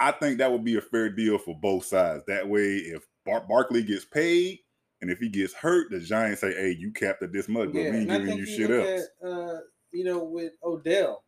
I 0.00 0.12
think 0.12 0.38
that 0.38 0.50
would 0.50 0.64
be 0.64 0.76
a 0.76 0.80
fair 0.80 1.08
deal 1.10 1.38
for 1.38 1.58
both 1.58 1.84
sides. 1.84 2.24
That 2.26 2.48
way, 2.48 2.76
if 2.76 3.06
Bar- 3.24 3.46
Barkley 3.48 3.82
gets 3.82 4.04
paid 4.04 4.60
and 5.00 5.10
if 5.10 5.18
he 5.18 5.28
gets 5.28 5.52
hurt, 5.54 5.90
the 5.90 6.00
Giants 6.00 6.40
say, 6.40 6.52
hey, 6.54 6.76
you 6.78 6.90
capped 6.92 7.22
at 7.22 7.32
this 7.32 7.48
much, 7.48 7.72
but 7.72 7.80
Yeah, 7.80 7.90
we 7.90 7.96
ain't 7.98 8.10
giving 8.10 8.28
you 8.36 8.44
you 8.44 8.46
shit 8.46 8.70
else. 8.70 9.08
at, 9.22 9.28
uh, 9.28 9.58
you 9.92 10.04
know, 10.04 10.22
with 10.22 10.52
Odell, 10.62 11.24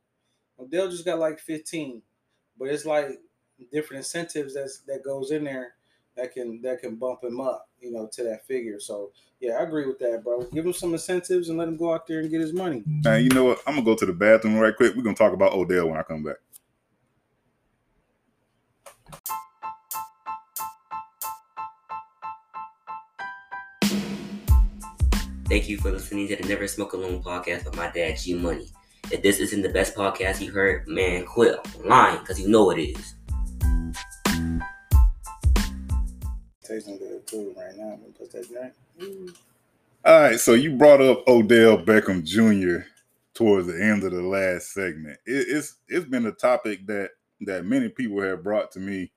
Odell 0.58 0.88
just 0.90 1.04
got 1.04 1.18
like 1.18 1.38
15, 1.40 2.02
but 2.58 2.68
it's 2.68 2.84
like 2.86 3.18
different 3.72 3.98
incentives 3.98 4.54
that's 4.54 4.78
that 4.80 5.04
goes 5.04 5.32
in 5.32 5.44
there 5.44 5.74
that 6.16 6.32
can 6.32 6.60
that 6.62 6.80
can 6.80 6.96
bump 6.96 7.22
him 7.24 7.40
up, 7.40 7.68
you 7.80 7.90
know, 7.90 8.08
to 8.12 8.22
that 8.24 8.46
figure. 8.46 8.80
So 8.80 9.10
yeah, 9.40 9.54
I 9.54 9.62
agree 9.62 9.86
with 9.86 9.98
that, 10.00 10.22
bro. 10.22 10.42
Give 10.52 10.66
him 10.66 10.72
some 10.72 10.92
incentives 10.92 11.48
and 11.48 11.58
let 11.58 11.68
him 11.68 11.76
go 11.76 11.94
out 11.94 12.06
there 12.06 12.20
and 12.20 12.30
get 12.30 12.40
his 12.40 12.52
money. 12.52 12.82
Now, 12.86 13.14
you 13.14 13.30
know 13.30 13.44
what? 13.44 13.60
I'm 13.66 13.76
to 13.76 13.82
go 13.82 13.94
to 13.94 14.06
the 14.06 14.12
bathroom 14.12 14.56
right 14.58 14.76
quick. 14.76 14.94
We're 14.94 15.02
to 15.02 15.14
talk 15.14 15.32
about 15.32 15.52
Odell 15.52 15.88
when 15.88 15.98
I 15.98 16.02
come 16.02 16.22
back. 16.22 16.36
Thank 25.50 25.68
you 25.68 25.78
for 25.78 25.90
listening 25.90 26.28
to 26.28 26.36
the 26.36 26.46
Never 26.46 26.68
Smoke 26.68 26.92
Alone 26.92 27.20
podcast 27.24 27.64
with 27.64 27.74
my 27.74 27.90
dad, 27.90 28.16
G 28.16 28.34
Money. 28.34 28.68
If 29.10 29.20
this 29.20 29.40
isn't 29.40 29.62
the 29.62 29.68
best 29.68 29.96
podcast 29.96 30.40
you 30.40 30.52
heard, 30.52 30.86
man, 30.86 31.26
quit 31.26 31.58
lying 31.84 32.20
because 32.20 32.38
you 32.38 32.46
know 32.48 32.70
it 32.70 32.78
is. 32.78 33.16
Tasting 36.62 36.98
good 36.98 37.28
food 37.28 37.56
right 37.58 37.76
now. 37.76 37.98
Put 38.16 38.30
that 38.30 38.46
drink. 38.96 39.36
All 40.04 40.20
right, 40.20 40.38
so 40.38 40.54
you 40.54 40.76
brought 40.76 41.00
up 41.00 41.26
Odell 41.26 41.78
Beckham 41.78 42.22
Jr. 42.22 42.86
towards 43.34 43.66
the 43.66 43.84
end 43.84 44.04
of 44.04 44.12
the 44.12 44.22
last 44.22 44.72
segment. 44.72 45.18
It, 45.26 45.48
it's 45.48 45.78
it's 45.88 46.06
been 46.06 46.26
a 46.26 46.32
topic 46.32 46.86
that 46.86 47.10
that 47.40 47.64
many 47.64 47.88
people 47.88 48.22
have 48.22 48.44
brought 48.44 48.70
to 48.70 48.78
me 48.78 49.10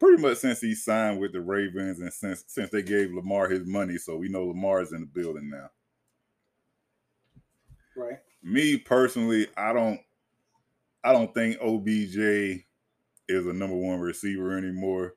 pretty 0.00 0.20
much 0.20 0.38
since 0.38 0.60
he 0.60 0.74
signed 0.74 1.20
with 1.20 1.32
the 1.32 1.40
Ravens 1.40 2.00
and 2.00 2.12
since 2.12 2.44
since 2.46 2.70
they 2.70 2.82
gave 2.82 3.12
Lamar 3.12 3.48
his 3.48 3.66
money. 3.66 3.98
So 3.98 4.16
we 4.16 4.28
know 4.28 4.44
Lamar 4.44 4.82
is 4.82 4.92
in 4.92 5.00
the 5.00 5.06
building 5.06 5.50
now. 5.50 5.70
Right. 7.96 8.18
Me 8.42 8.76
personally, 8.76 9.46
I 9.56 9.72
don't 9.72 10.00
I 11.02 11.12
don't 11.12 11.32
think 11.34 11.58
OBJ 11.60 12.64
is 13.28 13.46
a 13.46 13.52
number 13.52 13.76
one 13.76 14.00
receiver 14.00 14.56
anymore. 14.56 15.14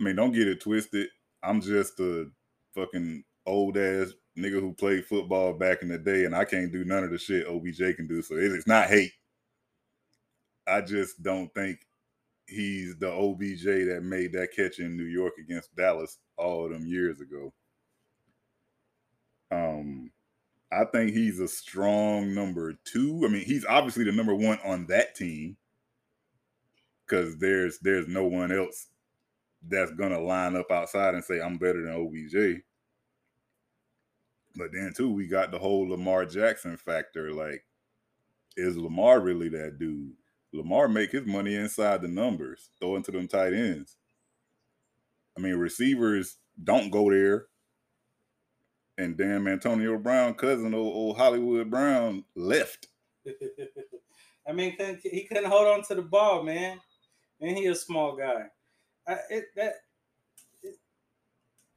I 0.00 0.04
mean, 0.04 0.16
don't 0.16 0.32
get 0.32 0.48
it 0.48 0.60
twisted. 0.60 1.08
I'm 1.42 1.60
just 1.60 1.98
a 2.00 2.26
fucking 2.74 3.24
old 3.46 3.76
ass 3.78 4.12
nigga 4.36 4.60
who 4.60 4.72
played 4.72 5.06
football 5.06 5.54
back 5.54 5.82
in 5.82 5.88
the 5.88 5.98
day, 5.98 6.24
and 6.24 6.34
I 6.34 6.44
can't 6.44 6.72
do 6.72 6.84
none 6.84 7.04
of 7.04 7.10
the 7.10 7.18
shit 7.18 7.46
OBJ 7.46 7.96
can 7.96 8.06
do. 8.06 8.20
So 8.22 8.34
it's 8.36 8.66
not 8.66 8.88
hate. 8.88 9.12
I 10.66 10.80
just 10.80 11.22
don't 11.22 11.52
think 11.54 11.80
he's 12.46 12.96
the 12.96 13.10
OBJ 13.12 13.64
that 13.88 14.00
made 14.02 14.32
that 14.32 14.52
catch 14.54 14.78
in 14.78 14.96
New 14.96 15.04
York 15.04 15.34
against 15.38 15.74
Dallas 15.74 16.18
all 16.36 16.64
of 16.64 16.72
them 16.72 16.86
years 16.86 17.20
ago. 17.20 17.52
Um, 19.50 20.10
I 20.72 20.84
think 20.84 21.12
he's 21.12 21.40
a 21.40 21.48
strong 21.48 22.34
number 22.34 22.74
two. 22.84 23.22
I 23.24 23.28
mean, 23.28 23.44
he's 23.44 23.64
obviously 23.64 24.04
the 24.04 24.12
number 24.12 24.34
one 24.34 24.58
on 24.64 24.86
that 24.86 25.14
team 25.14 25.56
because 27.06 27.38
there's 27.38 27.78
there's 27.80 28.08
no 28.08 28.24
one 28.24 28.52
else 28.52 28.88
that's 29.68 29.92
gonna 29.92 30.20
line 30.20 30.56
up 30.56 30.70
outside 30.70 31.14
and 31.14 31.24
say 31.24 31.40
I'm 31.40 31.58
better 31.58 31.82
than 31.82 31.94
OBJ. 31.94 32.62
But 34.56 34.72
then 34.72 34.92
too, 34.96 35.12
we 35.12 35.28
got 35.28 35.50
the 35.50 35.58
whole 35.58 35.88
Lamar 35.88 36.24
Jackson 36.24 36.76
factor. 36.76 37.32
Like, 37.32 37.64
is 38.56 38.76
Lamar 38.76 39.20
really 39.20 39.48
that 39.50 39.78
dude? 39.78 40.14
Lamar 40.56 40.88
make 40.88 41.12
his 41.12 41.26
money 41.26 41.54
inside 41.54 42.02
the 42.02 42.08
numbers, 42.08 42.70
throw 42.80 42.96
into 42.96 43.10
them 43.10 43.28
tight 43.28 43.52
ends. 43.52 43.96
I 45.36 45.40
mean, 45.40 45.54
receivers 45.54 46.36
don't 46.62 46.90
go 46.90 47.10
there. 47.10 47.46
And 48.98 49.16
damn 49.16 49.46
Antonio 49.46 49.98
Brown, 49.98 50.34
cousin 50.34 50.74
old, 50.74 50.94
old 50.94 51.16
Hollywood 51.18 51.70
Brown, 51.70 52.24
left. 52.34 52.88
I 54.48 54.52
mean, 54.52 54.76
he 55.02 55.24
couldn't 55.24 55.50
hold 55.50 55.66
on 55.66 55.82
to 55.84 55.94
the 55.94 56.02
ball, 56.02 56.42
man. 56.42 56.80
And 57.40 57.56
he 57.56 57.66
a 57.66 57.74
small 57.74 58.16
guy. 58.16 58.44
I, 59.06 59.18
it, 59.28 59.44
that 59.56 59.74
it, 60.62 60.76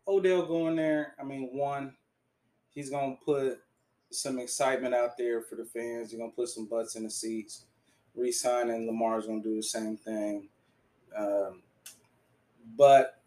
Odell 0.07 0.45
going 0.45 0.77
there. 0.77 1.15
I 1.19 1.23
mean, 1.23 1.49
one, 1.51 1.95
he's 2.69 2.89
gonna 2.89 3.17
put 3.25 3.59
some 4.11 4.39
excitement 4.39 4.95
out 4.95 5.17
there 5.17 5.41
for 5.41 5.55
the 5.55 5.65
fans. 5.65 6.11
He's 6.11 6.19
gonna 6.19 6.31
put 6.31 6.49
some 6.49 6.67
butts 6.67 6.95
in 6.95 7.03
the 7.03 7.09
seats. 7.09 7.65
Resigning 8.15 8.86
Lamar's 8.86 9.28
gonna 9.28 9.41
do 9.41 9.56
the 9.56 9.63
same 9.63 9.98
thing. 9.98 10.50
Um, 11.15 11.63
but 12.78 13.22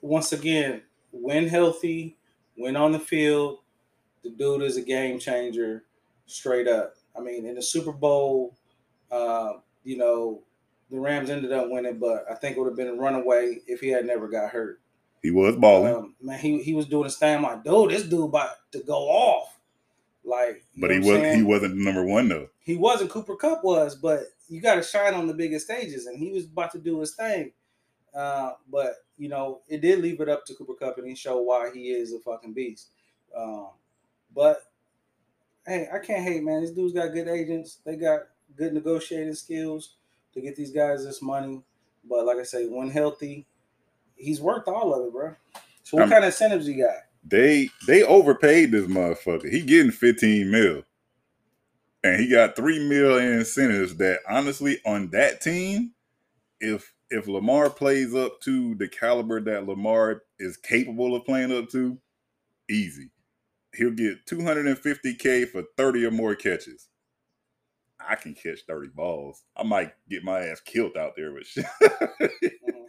once 0.00 0.32
again, 0.32 0.82
when 1.12 1.46
healthy, 1.46 2.16
when 2.56 2.76
on 2.76 2.92
the 2.92 2.98
field, 2.98 3.60
the 4.22 4.30
dude 4.30 4.62
is 4.62 4.76
a 4.76 4.82
game 4.82 5.18
changer, 5.18 5.84
straight 6.26 6.68
up. 6.68 6.94
I 7.16 7.20
mean, 7.20 7.46
in 7.46 7.54
the 7.54 7.62
Super 7.62 7.92
Bowl, 7.92 8.56
uh, 9.10 9.54
you 9.84 9.96
know, 9.96 10.42
the 10.90 10.98
Rams 10.98 11.30
ended 11.30 11.52
up 11.52 11.70
winning, 11.70 11.98
but 11.98 12.24
I 12.30 12.34
think 12.34 12.56
it 12.56 12.60
would 12.60 12.68
have 12.68 12.76
been 12.76 12.88
a 12.88 12.94
runaway 12.94 13.60
if 13.66 13.80
he 13.80 13.88
had 13.88 14.06
never 14.06 14.28
got 14.28 14.50
hurt. 14.50 14.80
He 15.22 15.30
was 15.30 15.56
balling, 15.56 15.94
Um, 15.94 16.14
man, 16.20 16.38
he, 16.38 16.62
he 16.62 16.74
was 16.74 16.86
doing 16.86 17.04
his 17.04 17.16
thing. 17.16 17.36
I'm 17.36 17.42
like, 17.42 17.64
dude, 17.64 17.90
this 17.90 18.04
dude 18.04 18.28
about 18.28 18.50
to 18.72 18.80
go 18.80 18.94
off. 19.08 19.57
Like, 20.28 20.64
but 20.76 20.90
he 20.90 20.96
I'm 20.96 21.02
was 21.04 21.34
he 21.34 21.42
wasn't 21.42 21.76
number 21.76 22.04
one 22.04 22.28
though. 22.28 22.48
he 22.60 22.76
wasn't 22.76 23.10
Cooper 23.10 23.36
Kupp 23.36 23.64
was, 23.64 23.96
but 23.96 24.20
you 24.48 24.60
got 24.60 24.76
to 24.76 24.82
shine 24.82 25.14
on 25.14 25.26
the 25.26 25.34
biggest 25.34 25.66
stages, 25.66 26.06
and 26.06 26.18
he 26.18 26.30
was 26.32 26.44
about 26.44 26.72
to 26.72 26.78
do 26.78 27.00
his 27.00 27.14
thing. 27.14 27.52
Uh, 28.14 28.52
but 28.70 28.94
you 29.18 29.28
know, 29.28 29.60
it 29.68 29.80
did 29.80 30.00
leave 30.00 30.20
it 30.20 30.28
up 30.28 30.44
to 30.46 30.54
Cooper 30.54 30.74
Kupp, 30.74 30.98
and 30.98 31.06
he 31.06 31.14
showed 31.14 31.42
why 31.42 31.70
he 31.72 31.90
is 31.90 32.12
a 32.12 32.18
fucking 32.20 32.52
beast. 32.54 32.88
Um, 33.36 33.68
but 34.34 34.62
hey, 35.66 35.88
I 35.92 35.98
can't 35.98 36.22
hate, 36.22 36.42
man. 36.42 36.60
These 36.60 36.72
dudes 36.72 36.94
got 36.94 37.12
good 37.12 37.28
agents. 37.28 37.78
They 37.84 37.96
got 37.96 38.20
good 38.56 38.72
negotiating 38.74 39.34
skills 39.34 39.96
to 40.34 40.40
get 40.40 40.56
these 40.56 40.72
guys 40.72 41.04
this 41.04 41.20
money. 41.22 41.62
But 42.08 42.24
like 42.26 42.38
I 42.38 42.42
say, 42.44 42.66
when 42.66 42.90
healthy, 42.90 43.46
he's 44.16 44.40
worth 44.40 44.66
all 44.68 44.94
of 44.94 45.06
it, 45.06 45.12
bro. 45.12 45.34
So 45.82 45.96
what 45.96 46.04
Um, 46.04 46.10
kind 46.10 46.24
of 46.24 46.28
incentives 46.28 46.68
you 46.68 46.82
got? 46.84 46.96
They 47.28 47.70
they 47.86 48.02
overpaid 48.04 48.72
this 48.72 48.86
motherfucker. 48.86 49.50
He 49.50 49.62
getting 49.62 49.92
15 49.92 50.50
mil. 50.50 50.84
And 52.04 52.20
he 52.20 52.28
got 52.30 52.56
three 52.56 52.78
mil 52.88 53.18
in 53.18 53.34
incentives 53.40 53.96
that 53.96 54.20
honestly 54.28 54.78
on 54.86 55.10
that 55.10 55.40
team, 55.40 55.92
if 56.60 56.92
if 57.10 57.28
Lamar 57.28 57.70
plays 57.70 58.14
up 58.14 58.40
to 58.42 58.74
the 58.76 58.88
caliber 58.88 59.40
that 59.42 59.66
Lamar 59.66 60.22
is 60.38 60.56
capable 60.56 61.16
of 61.16 61.24
playing 61.24 61.56
up 61.56 61.70
to, 61.70 61.98
easy. 62.70 63.10
He'll 63.74 63.92
get 63.92 64.26
250k 64.26 65.48
for 65.50 65.64
30 65.76 66.06
or 66.06 66.10
more 66.12 66.34
catches. 66.34 66.88
I 68.00 68.14
can 68.16 68.34
catch 68.34 68.60
30 68.68 68.88
balls. 68.94 69.44
I 69.56 69.62
might 69.64 69.92
get 70.08 70.24
my 70.24 70.40
ass 70.40 70.60
killed 70.60 70.96
out 70.96 71.14
there, 71.16 71.32
but 71.32 71.46
shit. 71.46 71.66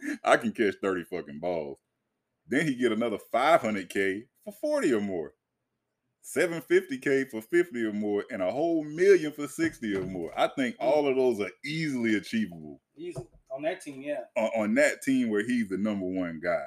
Mhm. 0.02 0.18
I 0.24 0.36
can 0.38 0.52
catch 0.52 0.76
30 0.82 1.04
fucking 1.04 1.40
balls. 1.40 1.78
Then 2.48 2.66
he 2.66 2.74
get 2.74 2.92
another 2.92 3.18
500k 3.32 4.24
for 4.44 4.52
40 4.52 4.94
or 4.94 5.00
more. 5.00 5.34
750k 6.22 7.30
for 7.30 7.40
50 7.40 7.84
or 7.84 7.92
more 7.92 8.24
and 8.30 8.42
a 8.42 8.50
whole 8.50 8.84
million 8.84 9.32
for 9.32 9.48
60 9.48 9.96
or 9.96 10.02
more. 10.02 10.32
I 10.38 10.48
think 10.48 10.76
hmm. 10.76 10.84
all 10.86 11.08
of 11.08 11.16
those 11.16 11.40
are 11.40 11.50
easily 11.64 12.16
achievable 12.16 12.80
Easy 12.96 13.16
on 13.50 13.62
that 13.62 13.80
team, 13.80 14.02
yeah. 14.02 14.20
on, 14.36 14.50
on 14.56 14.74
that 14.74 15.02
team 15.02 15.30
where 15.30 15.44
he's 15.44 15.68
the 15.68 15.78
number 15.78 16.06
one 16.06 16.40
guy. 16.42 16.66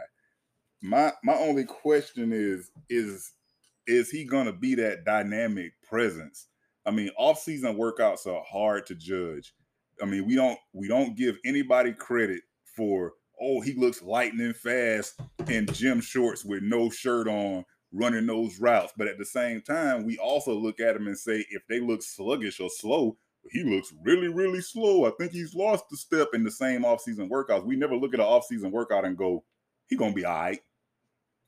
My 0.81 1.11
my 1.23 1.35
only 1.35 1.63
question 1.63 2.33
is 2.33 2.71
is 2.89 3.31
is 3.87 4.09
he 4.09 4.25
going 4.25 4.45
to 4.45 4.53
be 4.53 4.75
that 4.75 5.05
dynamic 5.05 5.73
presence? 5.87 6.47
I 6.85 6.91
mean, 6.91 7.09
off-season 7.17 7.77
workouts 7.77 8.27
are 8.27 8.43
hard 8.45 8.85
to 8.87 8.95
judge. 8.95 9.53
I 10.01 10.05
mean, 10.05 10.25
we 10.25 10.35
don't 10.35 10.59
we 10.73 10.87
don't 10.87 11.15
give 11.15 11.37
anybody 11.45 11.93
credit 11.93 12.41
for 12.75 13.13
oh, 13.41 13.61
he 13.61 13.73
looks 13.73 14.01
lightning 14.01 14.53
fast 14.53 15.19
in 15.47 15.65
gym 15.67 16.01
shorts 16.01 16.45
with 16.45 16.63
no 16.63 16.89
shirt 16.89 17.27
on 17.27 17.65
running 17.91 18.25
those 18.25 18.59
routes. 18.59 18.93
But 18.97 19.07
at 19.07 19.17
the 19.17 19.25
same 19.25 19.61
time, 19.61 20.05
we 20.05 20.17
also 20.17 20.53
look 20.53 20.79
at 20.79 20.95
him 20.95 21.07
and 21.07 21.17
say 21.17 21.45
if 21.51 21.61
they 21.69 21.79
look 21.79 22.01
sluggish 22.01 22.59
or 22.59 22.69
slow, 22.69 23.17
he 23.51 23.63
looks 23.63 23.93
really, 24.03 24.29
really 24.29 24.61
slow. 24.61 25.05
I 25.05 25.11
think 25.19 25.31
he's 25.31 25.53
lost 25.53 25.85
the 25.89 25.97
step 25.97 26.29
in 26.33 26.43
the 26.43 26.51
same 26.51 26.83
offseason 26.83 27.29
workouts. 27.29 27.65
We 27.65 27.75
never 27.75 27.95
look 27.95 28.13
at 28.13 28.19
an 28.19 28.25
offseason 28.25 28.71
workout 28.71 29.05
and 29.05 29.17
go, 29.17 29.43
he 29.87 29.95
gonna 29.95 30.13
be 30.13 30.25
all 30.25 30.33
right. 30.33 30.59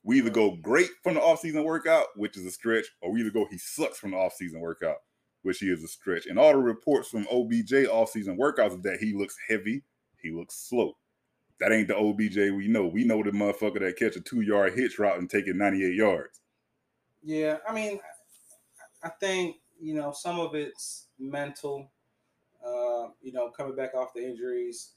We 0.04 0.20
either 0.20 0.30
go 0.30 0.56
great 0.62 0.90
from 1.04 1.16
the 1.16 1.20
offseason 1.20 1.64
workout, 1.64 2.08
which 2.16 2.38
is 2.38 2.46
a 2.46 2.52
stretch, 2.52 2.86
or 3.02 3.12
we 3.12 3.22
either 3.22 3.32
go 3.32 3.48
he 3.50 3.58
sucks 3.58 3.98
from 3.98 4.12
the 4.12 4.18
offseason 4.18 4.60
workout, 4.60 4.98
which 5.42 5.60
he 5.60 5.68
is 5.68 5.84
a 5.84 5.88
stretch. 5.88 6.28
And 6.28 6.38
all 6.38 6.52
the 6.52 6.60
reports 6.60 7.10
from 7.10 7.26
OBJ 7.32 7.88
offseason 7.88 8.38
workouts 8.38 8.76
is 8.76 8.82
that 8.82 9.00
he 9.00 9.14
looks 9.14 9.36
heavy, 9.48 9.84
he 10.22 10.32
looks 10.32 10.68
slow. 10.70 10.96
That 11.60 11.72
ain't 11.72 11.88
the 11.88 11.96
OBJ 11.96 12.36
we 12.56 12.68
know. 12.68 12.86
We 12.86 13.06
know 13.06 13.24
the 13.24 13.32
motherfucker 13.32 13.80
that 13.80 13.98
catch 13.98 14.16
a 14.16 14.22
two 14.22 14.42
yard 14.42 14.74
hitch 14.78 15.00
route 15.00 15.20
and 15.20 15.30
take 15.30 15.48
it 15.48 15.56
98 15.56 15.94
yards. 15.96 16.42
Yeah, 17.24 17.58
I 17.68 17.74
mean, 17.74 18.00
I 19.04 19.10
think 19.10 19.58
you 19.80 19.96
know 19.96 20.12
some 20.12 20.40
of 20.40 20.56
it's 20.56 21.08
mental. 21.18 21.92
Uh, 22.66 23.10
you 23.22 23.32
know, 23.32 23.50
coming 23.50 23.76
back 23.76 23.94
off 23.94 24.14
the 24.14 24.26
injuries, 24.26 24.94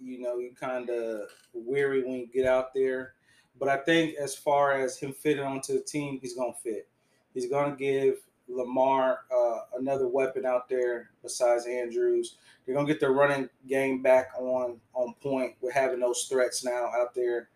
you 0.00 0.20
know, 0.20 0.38
you 0.38 0.52
kind 0.58 0.90
of 0.90 1.28
weary 1.52 2.02
when 2.02 2.14
you 2.14 2.26
get 2.26 2.46
out 2.46 2.74
there. 2.74 3.14
But 3.58 3.68
I 3.68 3.76
think 3.76 4.16
as 4.16 4.34
far 4.34 4.72
as 4.72 4.98
him 4.98 5.12
fitting 5.12 5.44
onto 5.44 5.74
the 5.74 5.84
team, 5.84 6.18
he's 6.20 6.34
gonna 6.34 6.52
fit. 6.62 6.88
He's 7.32 7.48
gonna 7.48 7.76
give 7.76 8.16
Lamar 8.48 9.20
uh, 9.34 9.58
another 9.78 10.08
weapon 10.08 10.44
out 10.46 10.68
there 10.68 11.10
besides 11.22 11.66
Andrews. 11.66 12.36
They're 12.64 12.74
gonna 12.74 12.86
get 12.86 13.00
their 13.00 13.12
running 13.12 13.48
game 13.68 14.02
back 14.02 14.30
on 14.38 14.80
on 14.94 15.14
point 15.22 15.54
with 15.60 15.74
having 15.74 16.00
those 16.00 16.24
threats 16.24 16.64
now 16.64 16.90
out 16.94 17.14
there. 17.14 17.48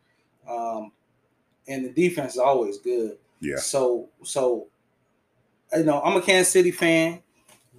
Um, 0.48 0.92
and 1.66 1.84
the 1.84 1.90
defense 1.90 2.32
is 2.34 2.38
always 2.38 2.78
good. 2.78 3.18
Yeah. 3.40 3.58
So 3.58 4.08
so 4.22 4.68
you 5.76 5.84
know, 5.84 6.00
I'm 6.02 6.16
a 6.16 6.22
Kansas 6.22 6.52
City 6.52 6.70
fan, 6.70 7.22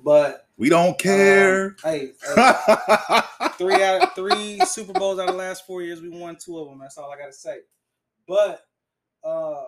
but 0.04 0.48
We 0.58 0.70
don't 0.70 0.98
care. 1.00 1.66
um, 1.66 1.76
hey, 1.84 2.12
hey, 2.24 3.22
three 3.58 3.82
out 3.84 4.04
of 4.04 4.14
three 4.14 4.60
Super 4.66 4.94
Bowls 4.94 5.18
out 5.20 5.28
of 5.30 5.34
the 5.36 5.40
last 5.40 5.66
four 5.66 5.82
years, 5.82 6.00
we 6.02 6.10
won 6.10 6.36
two 6.36 6.60
of 6.60 6.68
them. 6.70 6.80
That's 6.80 6.98
all 7.00 7.12
I 7.12 7.18
gotta 7.18 7.34
say. 7.34 7.60
But 8.28 8.66
uh 9.24 9.59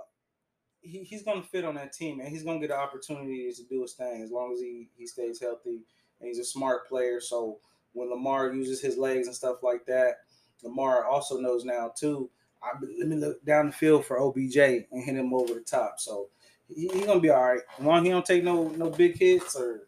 he, 0.92 1.04
he's 1.04 1.24
gonna 1.24 1.42
fit 1.42 1.64
on 1.64 1.76
that 1.76 1.94
team 1.94 2.20
and 2.20 2.30
he's 2.30 2.44
gonna 2.44 2.60
get 2.60 2.70
the 2.70 2.78
opportunity 2.78 3.52
to 3.52 3.64
do 3.64 3.82
his 3.82 3.94
thing 3.94 4.22
as 4.22 4.32
long 4.32 4.52
as 4.54 4.60
he 4.60 4.90
he 4.98 5.08
stays 5.08 5.40
healthy 5.40 5.84
and 6.20 6.28
he's 6.28 6.40
a 6.40 6.44
smart 6.44 6.88
player. 6.88 7.22
So 7.22 7.60
when 7.94 8.10
Lamar 8.10 8.54
uses 8.54 8.82
his 8.82 8.98
legs 8.98 9.28
and 9.28 9.36
stuff 9.36 9.64
like 9.64 9.86
that, 9.86 10.18
Lamar 10.64 11.06
also 11.06 11.40
knows 11.40 11.64
now 11.64 11.92
too. 11.98 12.30
I, 12.62 12.78
let 13.00 13.08
me 13.08 13.16
look 13.16 13.44
down 13.46 13.68
the 13.68 13.72
field 13.72 14.06
for 14.06 14.20
OBJ 14.20 14.58
and 14.58 15.04
hit 15.04 15.16
him 15.16 15.34
over 15.34 15.54
the 15.54 15.62
top. 15.62 15.96
So 16.00 16.28
he, 16.68 16.90
he's 16.90 17.06
gonna 17.06 17.22
be 17.22 17.30
all 17.30 17.42
right. 17.42 17.62
As 17.80 17.86
long 17.86 18.00
as 18.00 18.04
he 18.04 18.10
don't 18.10 18.26
take 18.26 18.44
no 18.44 18.68
no 18.70 18.90
big 18.90 19.18
hits 19.18 19.56
or 19.56 19.88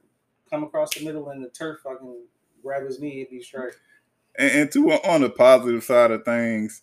come 0.50 0.64
across 0.64 0.96
the 0.96 1.04
middle 1.04 1.30
and 1.30 1.44
the 1.44 1.50
turf 1.50 1.82
fucking 1.84 2.24
grab 2.64 2.86
his 2.86 3.00
knee, 3.02 3.16
he'd 3.16 3.30
be 3.30 3.42
straight. 3.44 3.74
and, 4.38 4.52
and 4.52 4.72
to 4.72 4.92
on 4.92 5.22
the 5.22 5.30
positive 5.30 5.84
side 5.84 6.12
of 6.12 6.24
things, 6.24 6.82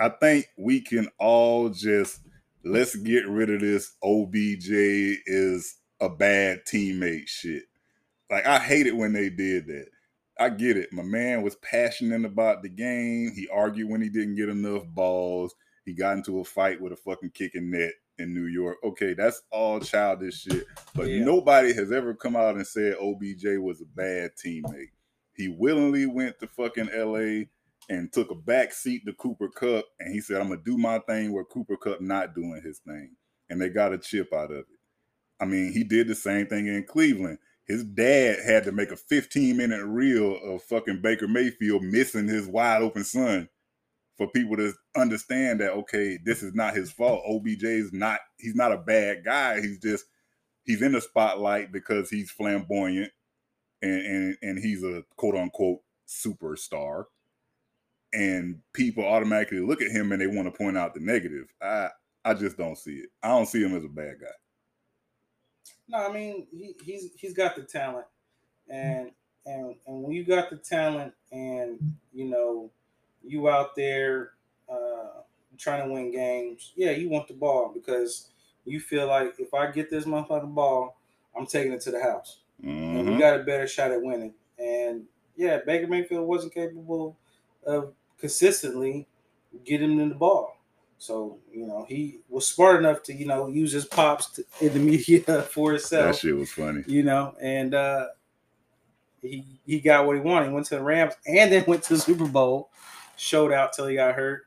I 0.00 0.08
think 0.08 0.46
we 0.56 0.80
can 0.80 1.08
all 1.18 1.68
just 1.68 2.20
let's 2.64 2.94
get 2.96 3.26
rid 3.28 3.50
of 3.50 3.60
this 3.60 3.92
OBJ 4.02 4.68
is 5.26 5.76
a 6.00 6.08
bad 6.08 6.60
teammate 6.66 7.28
shit. 7.28 7.64
Like 8.30 8.46
I 8.46 8.58
hate 8.58 8.86
it 8.86 8.96
when 8.96 9.12
they 9.12 9.30
did 9.30 9.66
that. 9.66 9.86
I 10.38 10.48
get 10.48 10.76
it. 10.78 10.92
My 10.92 11.02
man 11.02 11.42
was 11.42 11.56
passionate 11.56 12.24
about 12.24 12.62
the 12.62 12.68
game. 12.70 13.32
He 13.34 13.48
argued 13.48 13.90
when 13.90 14.00
he 14.00 14.08
didn't 14.08 14.36
get 14.36 14.48
enough 14.48 14.86
balls. 14.86 15.54
He 15.84 15.92
got 15.92 16.16
into 16.16 16.40
a 16.40 16.44
fight 16.44 16.80
with 16.80 16.92
a 16.92 16.96
fucking 16.96 17.30
kicking 17.34 17.70
net 17.70 17.92
in 18.18 18.32
New 18.34 18.46
York. 18.46 18.78
Okay, 18.84 19.12
that's 19.14 19.42
all 19.50 19.80
childish 19.80 20.42
shit. 20.42 20.64
But 20.94 21.08
Yeah. 21.08 21.24
nobody 21.24 21.72
has 21.74 21.92
ever 21.92 22.14
come 22.14 22.36
out 22.36 22.56
and 22.56 22.66
said 22.66 22.94
OBJ 23.00 23.58
was 23.58 23.80
a 23.80 23.86
bad 23.86 24.32
teammate. 24.42 24.90
He 25.34 25.48
willingly 25.48 26.06
went 26.06 26.38
to 26.40 26.46
fucking 26.46 26.88
LA 26.94 27.44
and 27.90 28.12
took 28.12 28.30
a 28.30 28.34
back 28.34 28.72
seat 28.72 29.04
to 29.04 29.12
Cooper 29.12 29.48
Kupp, 29.48 29.84
and 29.98 30.14
he 30.14 30.20
said, 30.22 30.40
"I'm 30.40 30.48
gonna 30.48 30.62
do 30.64 30.78
my 30.78 31.00
thing 31.00 31.32
where 31.32 31.44
Cooper 31.44 31.76
Kupp 31.76 32.00
not 32.00 32.34
doing 32.34 32.62
his 32.64 32.78
thing," 32.78 33.16
and 33.50 33.60
they 33.60 33.68
got 33.68 33.92
a 33.92 33.98
chip 33.98 34.32
out 34.32 34.52
of 34.52 34.60
it. 34.60 34.66
I 35.40 35.44
mean, 35.44 35.72
he 35.72 35.84
did 35.84 36.08
the 36.08 36.14
same 36.14 36.46
thing 36.46 36.68
in 36.68 36.84
Cleveland. 36.84 37.38
His 37.66 37.84
dad 37.84 38.38
had 38.44 38.64
to 38.64 38.72
make 38.72 38.90
a 38.90 38.96
15 38.96 39.56
minute 39.56 39.84
reel 39.84 40.36
of 40.42 40.62
fucking 40.64 41.02
Baker 41.02 41.28
Mayfield 41.28 41.82
missing 41.82 42.28
his 42.28 42.46
wide 42.46 42.82
open 42.82 43.04
son 43.04 43.48
for 44.16 44.28
people 44.28 44.56
to 44.56 44.74
understand 44.96 45.60
that 45.60 45.72
okay, 45.72 46.18
this 46.24 46.42
is 46.42 46.54
not 46.54 46.74
his 46.74 46.92
fault. 46.92 47.22
OBJ 47.26 47.64
is 47.64 47.92
not 47.92 48.20
he's 48.38 48.54
not 48.54 48.72
a 48.72 48.78
bad 48.78 49.24
guy. 49.24 49.60
He's 49.60 49.78
just 49.78 50.04
he's 50.64 50.82
in 50.82 50.92
the 50.92 51.00
spotlight 51.00 51.72
because 51.72 52.10
he's 52.10 52.30
flamboyant 52.30 53.12
and 53.82 54.06
and, 54.06 54.36
and 54.42 54.58
he's 54.58 54.84
a 54.84 55.02
quote 55.16 55.34
unquote 55.34 55.80
superstar, 56.08 57.04
and 58.12 58.58
people 58.72 59.04
automatically 59.04 59.60
look 59.60 59.82
at 59.82 59.90
him 59.90 60.12
and 60.12 60.20
they 60.20 60.26
want 60.26 60.46
to 60.46 60.56
point 60.56 60.76
out 60.76 60.94
the 60.94 61.00
negative. 61.00 61.46
I 61.62 61.88
I 62.24 62.34
just 62.34 62.56
don't 62.56 62.76
see 62.76 62.96
it. 62.96 63.10
I 63.22 63.28
don't 63.28 63.46
see 63.46 63.62
him 63.62 63.76
as 63.76 63.84
a 63.84 63.88
bad 63.88 64.16
guy. 64.20 64.26
No, 65.88 66.08
I 66.08 66.12
mean 66.12 66.46
he, 66.50 66.74
he's 66.84 67.10
he's 67.16 67.34
got 67.34 67.56
the 67.56 67.62
talent, 67.62 68.06
and 68.68 69.10
and 69.46 69.74
and 69.86 70.02
when 70.02 70.12
you 70.12 70.24
got 70.24 70.50
the 70.50 70.56
talent, 70.56 71.12
and 71.32 71.78
you 72.12 72.26
know 72.26 72.70
you 73.22 73.48
out 73.48 73.74
there 73.76 74.32
uh, 74.68 75.22
trying 75.58 75.86
to 75.86 75.92
win 75.92 76.12
games, 76.12 76.72
yeah, 76.76 76.90
you 76.90 77.08
want 77.08 77.28
the 77.28 77.34
ball 77.34 77.70
because 77.72 78.30
you 78.64 78.80
feel 78.80 79.06
like 79.06 79.34
if 79.38 79.52
I 79.54 79.70
get 79.70 79.90
this 79.90 80.04
motherfucking 80.04 80.54
ball, 80.54 80.98
I'm 81.36 81.46
taking 81.46 81.72
it 81.72 81.80
to 81.82 81.90
the 81.90 82.02
house, 82.02 82.38
mm-hmm. 82.62 82.98
and 82.98 83.10
we 83.10 83.18
got 83.18 83.40
a 83.40 83.44
better 83.44 83.66
shot 83.66 83.90
at 83.90 84.02
winning. 84.02 84.34
And 84.58 85.04
yeah, 85.36 85.58
Baker 85.64 85.86
Mayfield 85.86 86.28
wasn't 86.28 86.54
capable 86.54 87.16
of 87.66 87.94
consistently 88.20 89.08
getting 89.64 89.98
in 90.00 90.08
the 90.08 90.14
ball. 90.14 90.56
So 90.98 91.38
you 91.50 91.66
know 91.66 91.86
he 91.88 92.20
was 92.28 92.46
smart 92.46 92.78
enough 92.78 93.02
to 93.04 93.14
you 93.14 93.26
know 93.26 93.48
use 93.48 93.72
his 93.72 93.86
pops 93.86 94.26
to, 94.32 94.44
in 94.60 94.74
the 94.74 94.78
media 94.78 95.42
for 95.50 95.72
himself. 95.72 96.12
That 96.12 96.20
shit 96.20 96.36
was 96.36 96.52
funny. 96.52 96.84
You 96.86 97.02
know, 97.02 97.34
and 97.40 97.74
uh, 97.74 98.08
he 99.22 99.44
he 99.64 99.80
got 99.80 100.06
what 100.06 100.16
he 100.16 100.22
wanted. 100.22 100.48
He 100.48 100.54
went 100.54 100.66
to 100.66 100.76
the 100.76 100.82
Rams 100.82 101.14
and 101.26 101.50
then 101.50 101.64
went 101.66 101.82
to 101.84 101.94
the 101.94 102.00
Super 102.00 102.26
Bowl, 102.26 102.70
showed 103.16 103.52
out 103.52 103.72
till 103.72 103.86
he 103.86 103.96
got 103.96 104.14
hurt, 104.14 104.42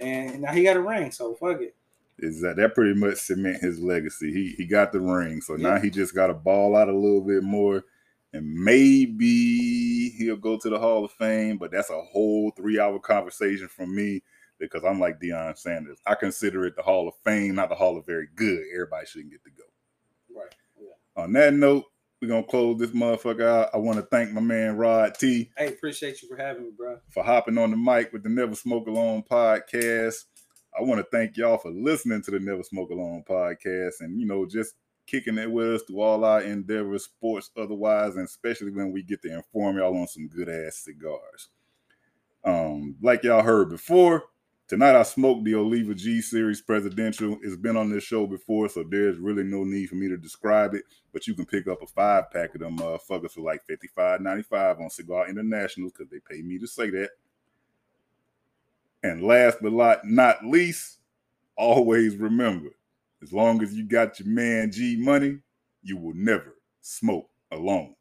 and 0.00 0.40
now 0.40 0.52
he 0.52 0.62
got 0.62 0.76
a 0.76 0.80
ring. 0.80 1.10
So 1.10 1.34
fuck 1.34 1.60
it. 1.60 1.74
Is 2.18 2.40
that 2.40 2.56
that 2.56 2.74
pretty 2.74 2.98
much 2.98 3.18
cement 3.18 3.62
his 3.62 3.78
legacy? 3.78 4.32
He 4.32 4.54
he 4.56 4.66
got 4.66 4.92
the 4.92 5.00
ring, 5.00 5.40
so 5.40 5.56
yeah. 5.56 5.74
now 5.74 5.80
he 5.80 5.90
just 5.90 6.14
got 6.14 6.28
to 6.28 6.34
ball 6.34 6.74
out 6.74 6.88
a 6.88 6.96
little 6.96 7.20
bit 7.20 7.42
more, 7.42 7.84
and 8.32 8.46
maybe 8.52 10.10
he'll 10.10 10.36
go 10.36 10.58
to 10.58 10.68
the 10.68 10.78
Hall 10.78 11.04
of 11.04 11.12
Fame. 11.12 11.58
But 11.58 11.70
that's 11.70 11.90
a 11.90 12.00
whole 12.00 12.50
three 12.52 12.78
hour 12.78 12.98
conversation 12.98 13.68
from 13.68 13.94
me 13.94 14.22
because 14.58 14.84
I'm 14.84 15.00
like 15.00 15.20
Deion 15.20 15.56
Sanders. 15.56 15.98
I 16.06 16.14
consider 16.14 16.66
it 16.66 16.76
the 16.76 16.82
Hall 16.82 17.08
of 17.08 17.14
Fame, 17.24 17.54
not 17.54 17.68
the 17.68 17.74
Hall 17.74 17.96
of 17.96 18.06
Very 18.06 18.28
Good. 18.34 18.64
Everybody 18.74 19.06
shouldn't 19.06 19.32
get 19.32 19.44
to 19.44 19.50
go. 19.50 20.38
Right. 20.40 20.54
Yeah. 20.80 21.22
On 21.22 21.32
that 21.32 21.54
note, 21.54 21.84
we're 22.20 22.28
gonna 22.28 22.42
close 22.42 22.78
this 22.78 22.90
motherfucker 22.90 23.46
out. 23.46 23.70
I 23.72 23.76
want 23.76 23.98
to 23.98 24.06
thank 24.06 24.32
my 24.32 24.40
man 24.40 24.76
Rod 24.76 25.14
T. 25.14 25.50
Hey, 25.56 25.68
appreciate 25.68 26.20
you 26.20 26.28
for 26.28 26.36
having 26.36 26.64
me, 26.64 26.70
bro. 26.76 26.98
For 27.10 27.22
hopping 27.22 27.58
on 27.58 27.70
the 27.70 27.76
mic 27.76 28.12
with 28.12 28.24
the 28.24 28.28
Never 28.28 28.56
Smoke 28.56 28.88
Alone 28.88 29.22
podcast. 29.30 30.24
I 30.78 30.82
want 30.82 31.00
to 31.00 31.06
thank 31.10 31.36
y'all 31.36 31.58
for 31.58 31.70
listening 31.70 32.22
to 32.22 32.30
the 32.32 32.40
Never 32.40 32.62
Smoke 32.62 32.90
Alone 32.90 33.24
podcast 33.28 34.00
and 34.00 34.20
you 34.20 34.26
know 34.26 34.46
just 34.46 34.74
kicking 35.08 35.38
it 35.38 35.50
with 35.50 35.74
us 35.74 35.82
through 35.82 36.00
all 36.00 36.24
our 36.24 36.42
endeavors, 36.42 37.04
sports, 37.04 37.50
otherwise, 37.56 38.16
and 38.16 38.26
especially 38.26 38.70
when 38.70 38.92
we 38.92 39.02
get 39.02 39.22
to 39.22 39.34
inform 39.34 39.78
y'all 39.78 39.96
on 39.96 40.06
some 40.06 40.28
good 40.28 40.48
ass 40.48 40.76
cigars. 40.76 41.48
Um, 42.44 42.96
like 43.02 43.24
y'all 43.24 43.42
heard 43.42 43.70
before, 43.70 44.24
Tonight 44.68 44.96
I 44.96 45.02
smoked 45.02 45.46
the 45.46 45.54
Oliva 45.54 45.94
G 45.94 46.20
Series 46.20 46.60
Presidential. 46.60 47.38
It's 47.42 47.56
been 47.56 47.78
on 47.78 47.88
this 47.88 48.04
show 48.04 48.26
before, 48.26 48.68
so 48.68 48.84
there's 48.84 49.16
really 49.16 49.42
no 49.42 49.64
need 49.64 49.88
for 49.88 49.94
me 49.94 50.08
to 50.08 50.18
describe 50.18 50.74
it. 50.74 50.84
But 51.10 51.26
you 51.26 51.32
can 51.32 51.46
pick 51.46 51.66
up 51.68 51.80
a 51.80 51.86
five 51.86 52.30
pack 52.30 52.54
of 52.54 52.60
them 52.60 52.76
motherfuckers 52.76 53.30
for 53.30 53.40
like 53.40 53.62
$55.95 53.66 54.82
on 54.82 54.90
Cigar 54.90 55.26
International 55.26 55.88
because 55.88 56.10
they 56.10 56.18
pay 56.20 56.42
me 56.42 56.58
to 56.58 56.66
say 56.66 56.90
that. 56.90 57.08
And 59.02 59.22
last 59.22 59.56
but 59.62 59.72
not 60.04 60.44
least, 60.44 60.98
always 61.56 62.16
remember, 62.16 62.68
as 63.22 63.32
long 63.32 63.62
as 63.62 63.74
you 63.74 63.84
got 63.84 64.20
your 64.20 64.28
man 64.28 64.70
G 64.70 64.96
money, 64.96 65.38
you 65.82 65.96
will 65.96 66.14
never 66.14 66.56
smoke 66.80 67.28
alone. 67.50 67.94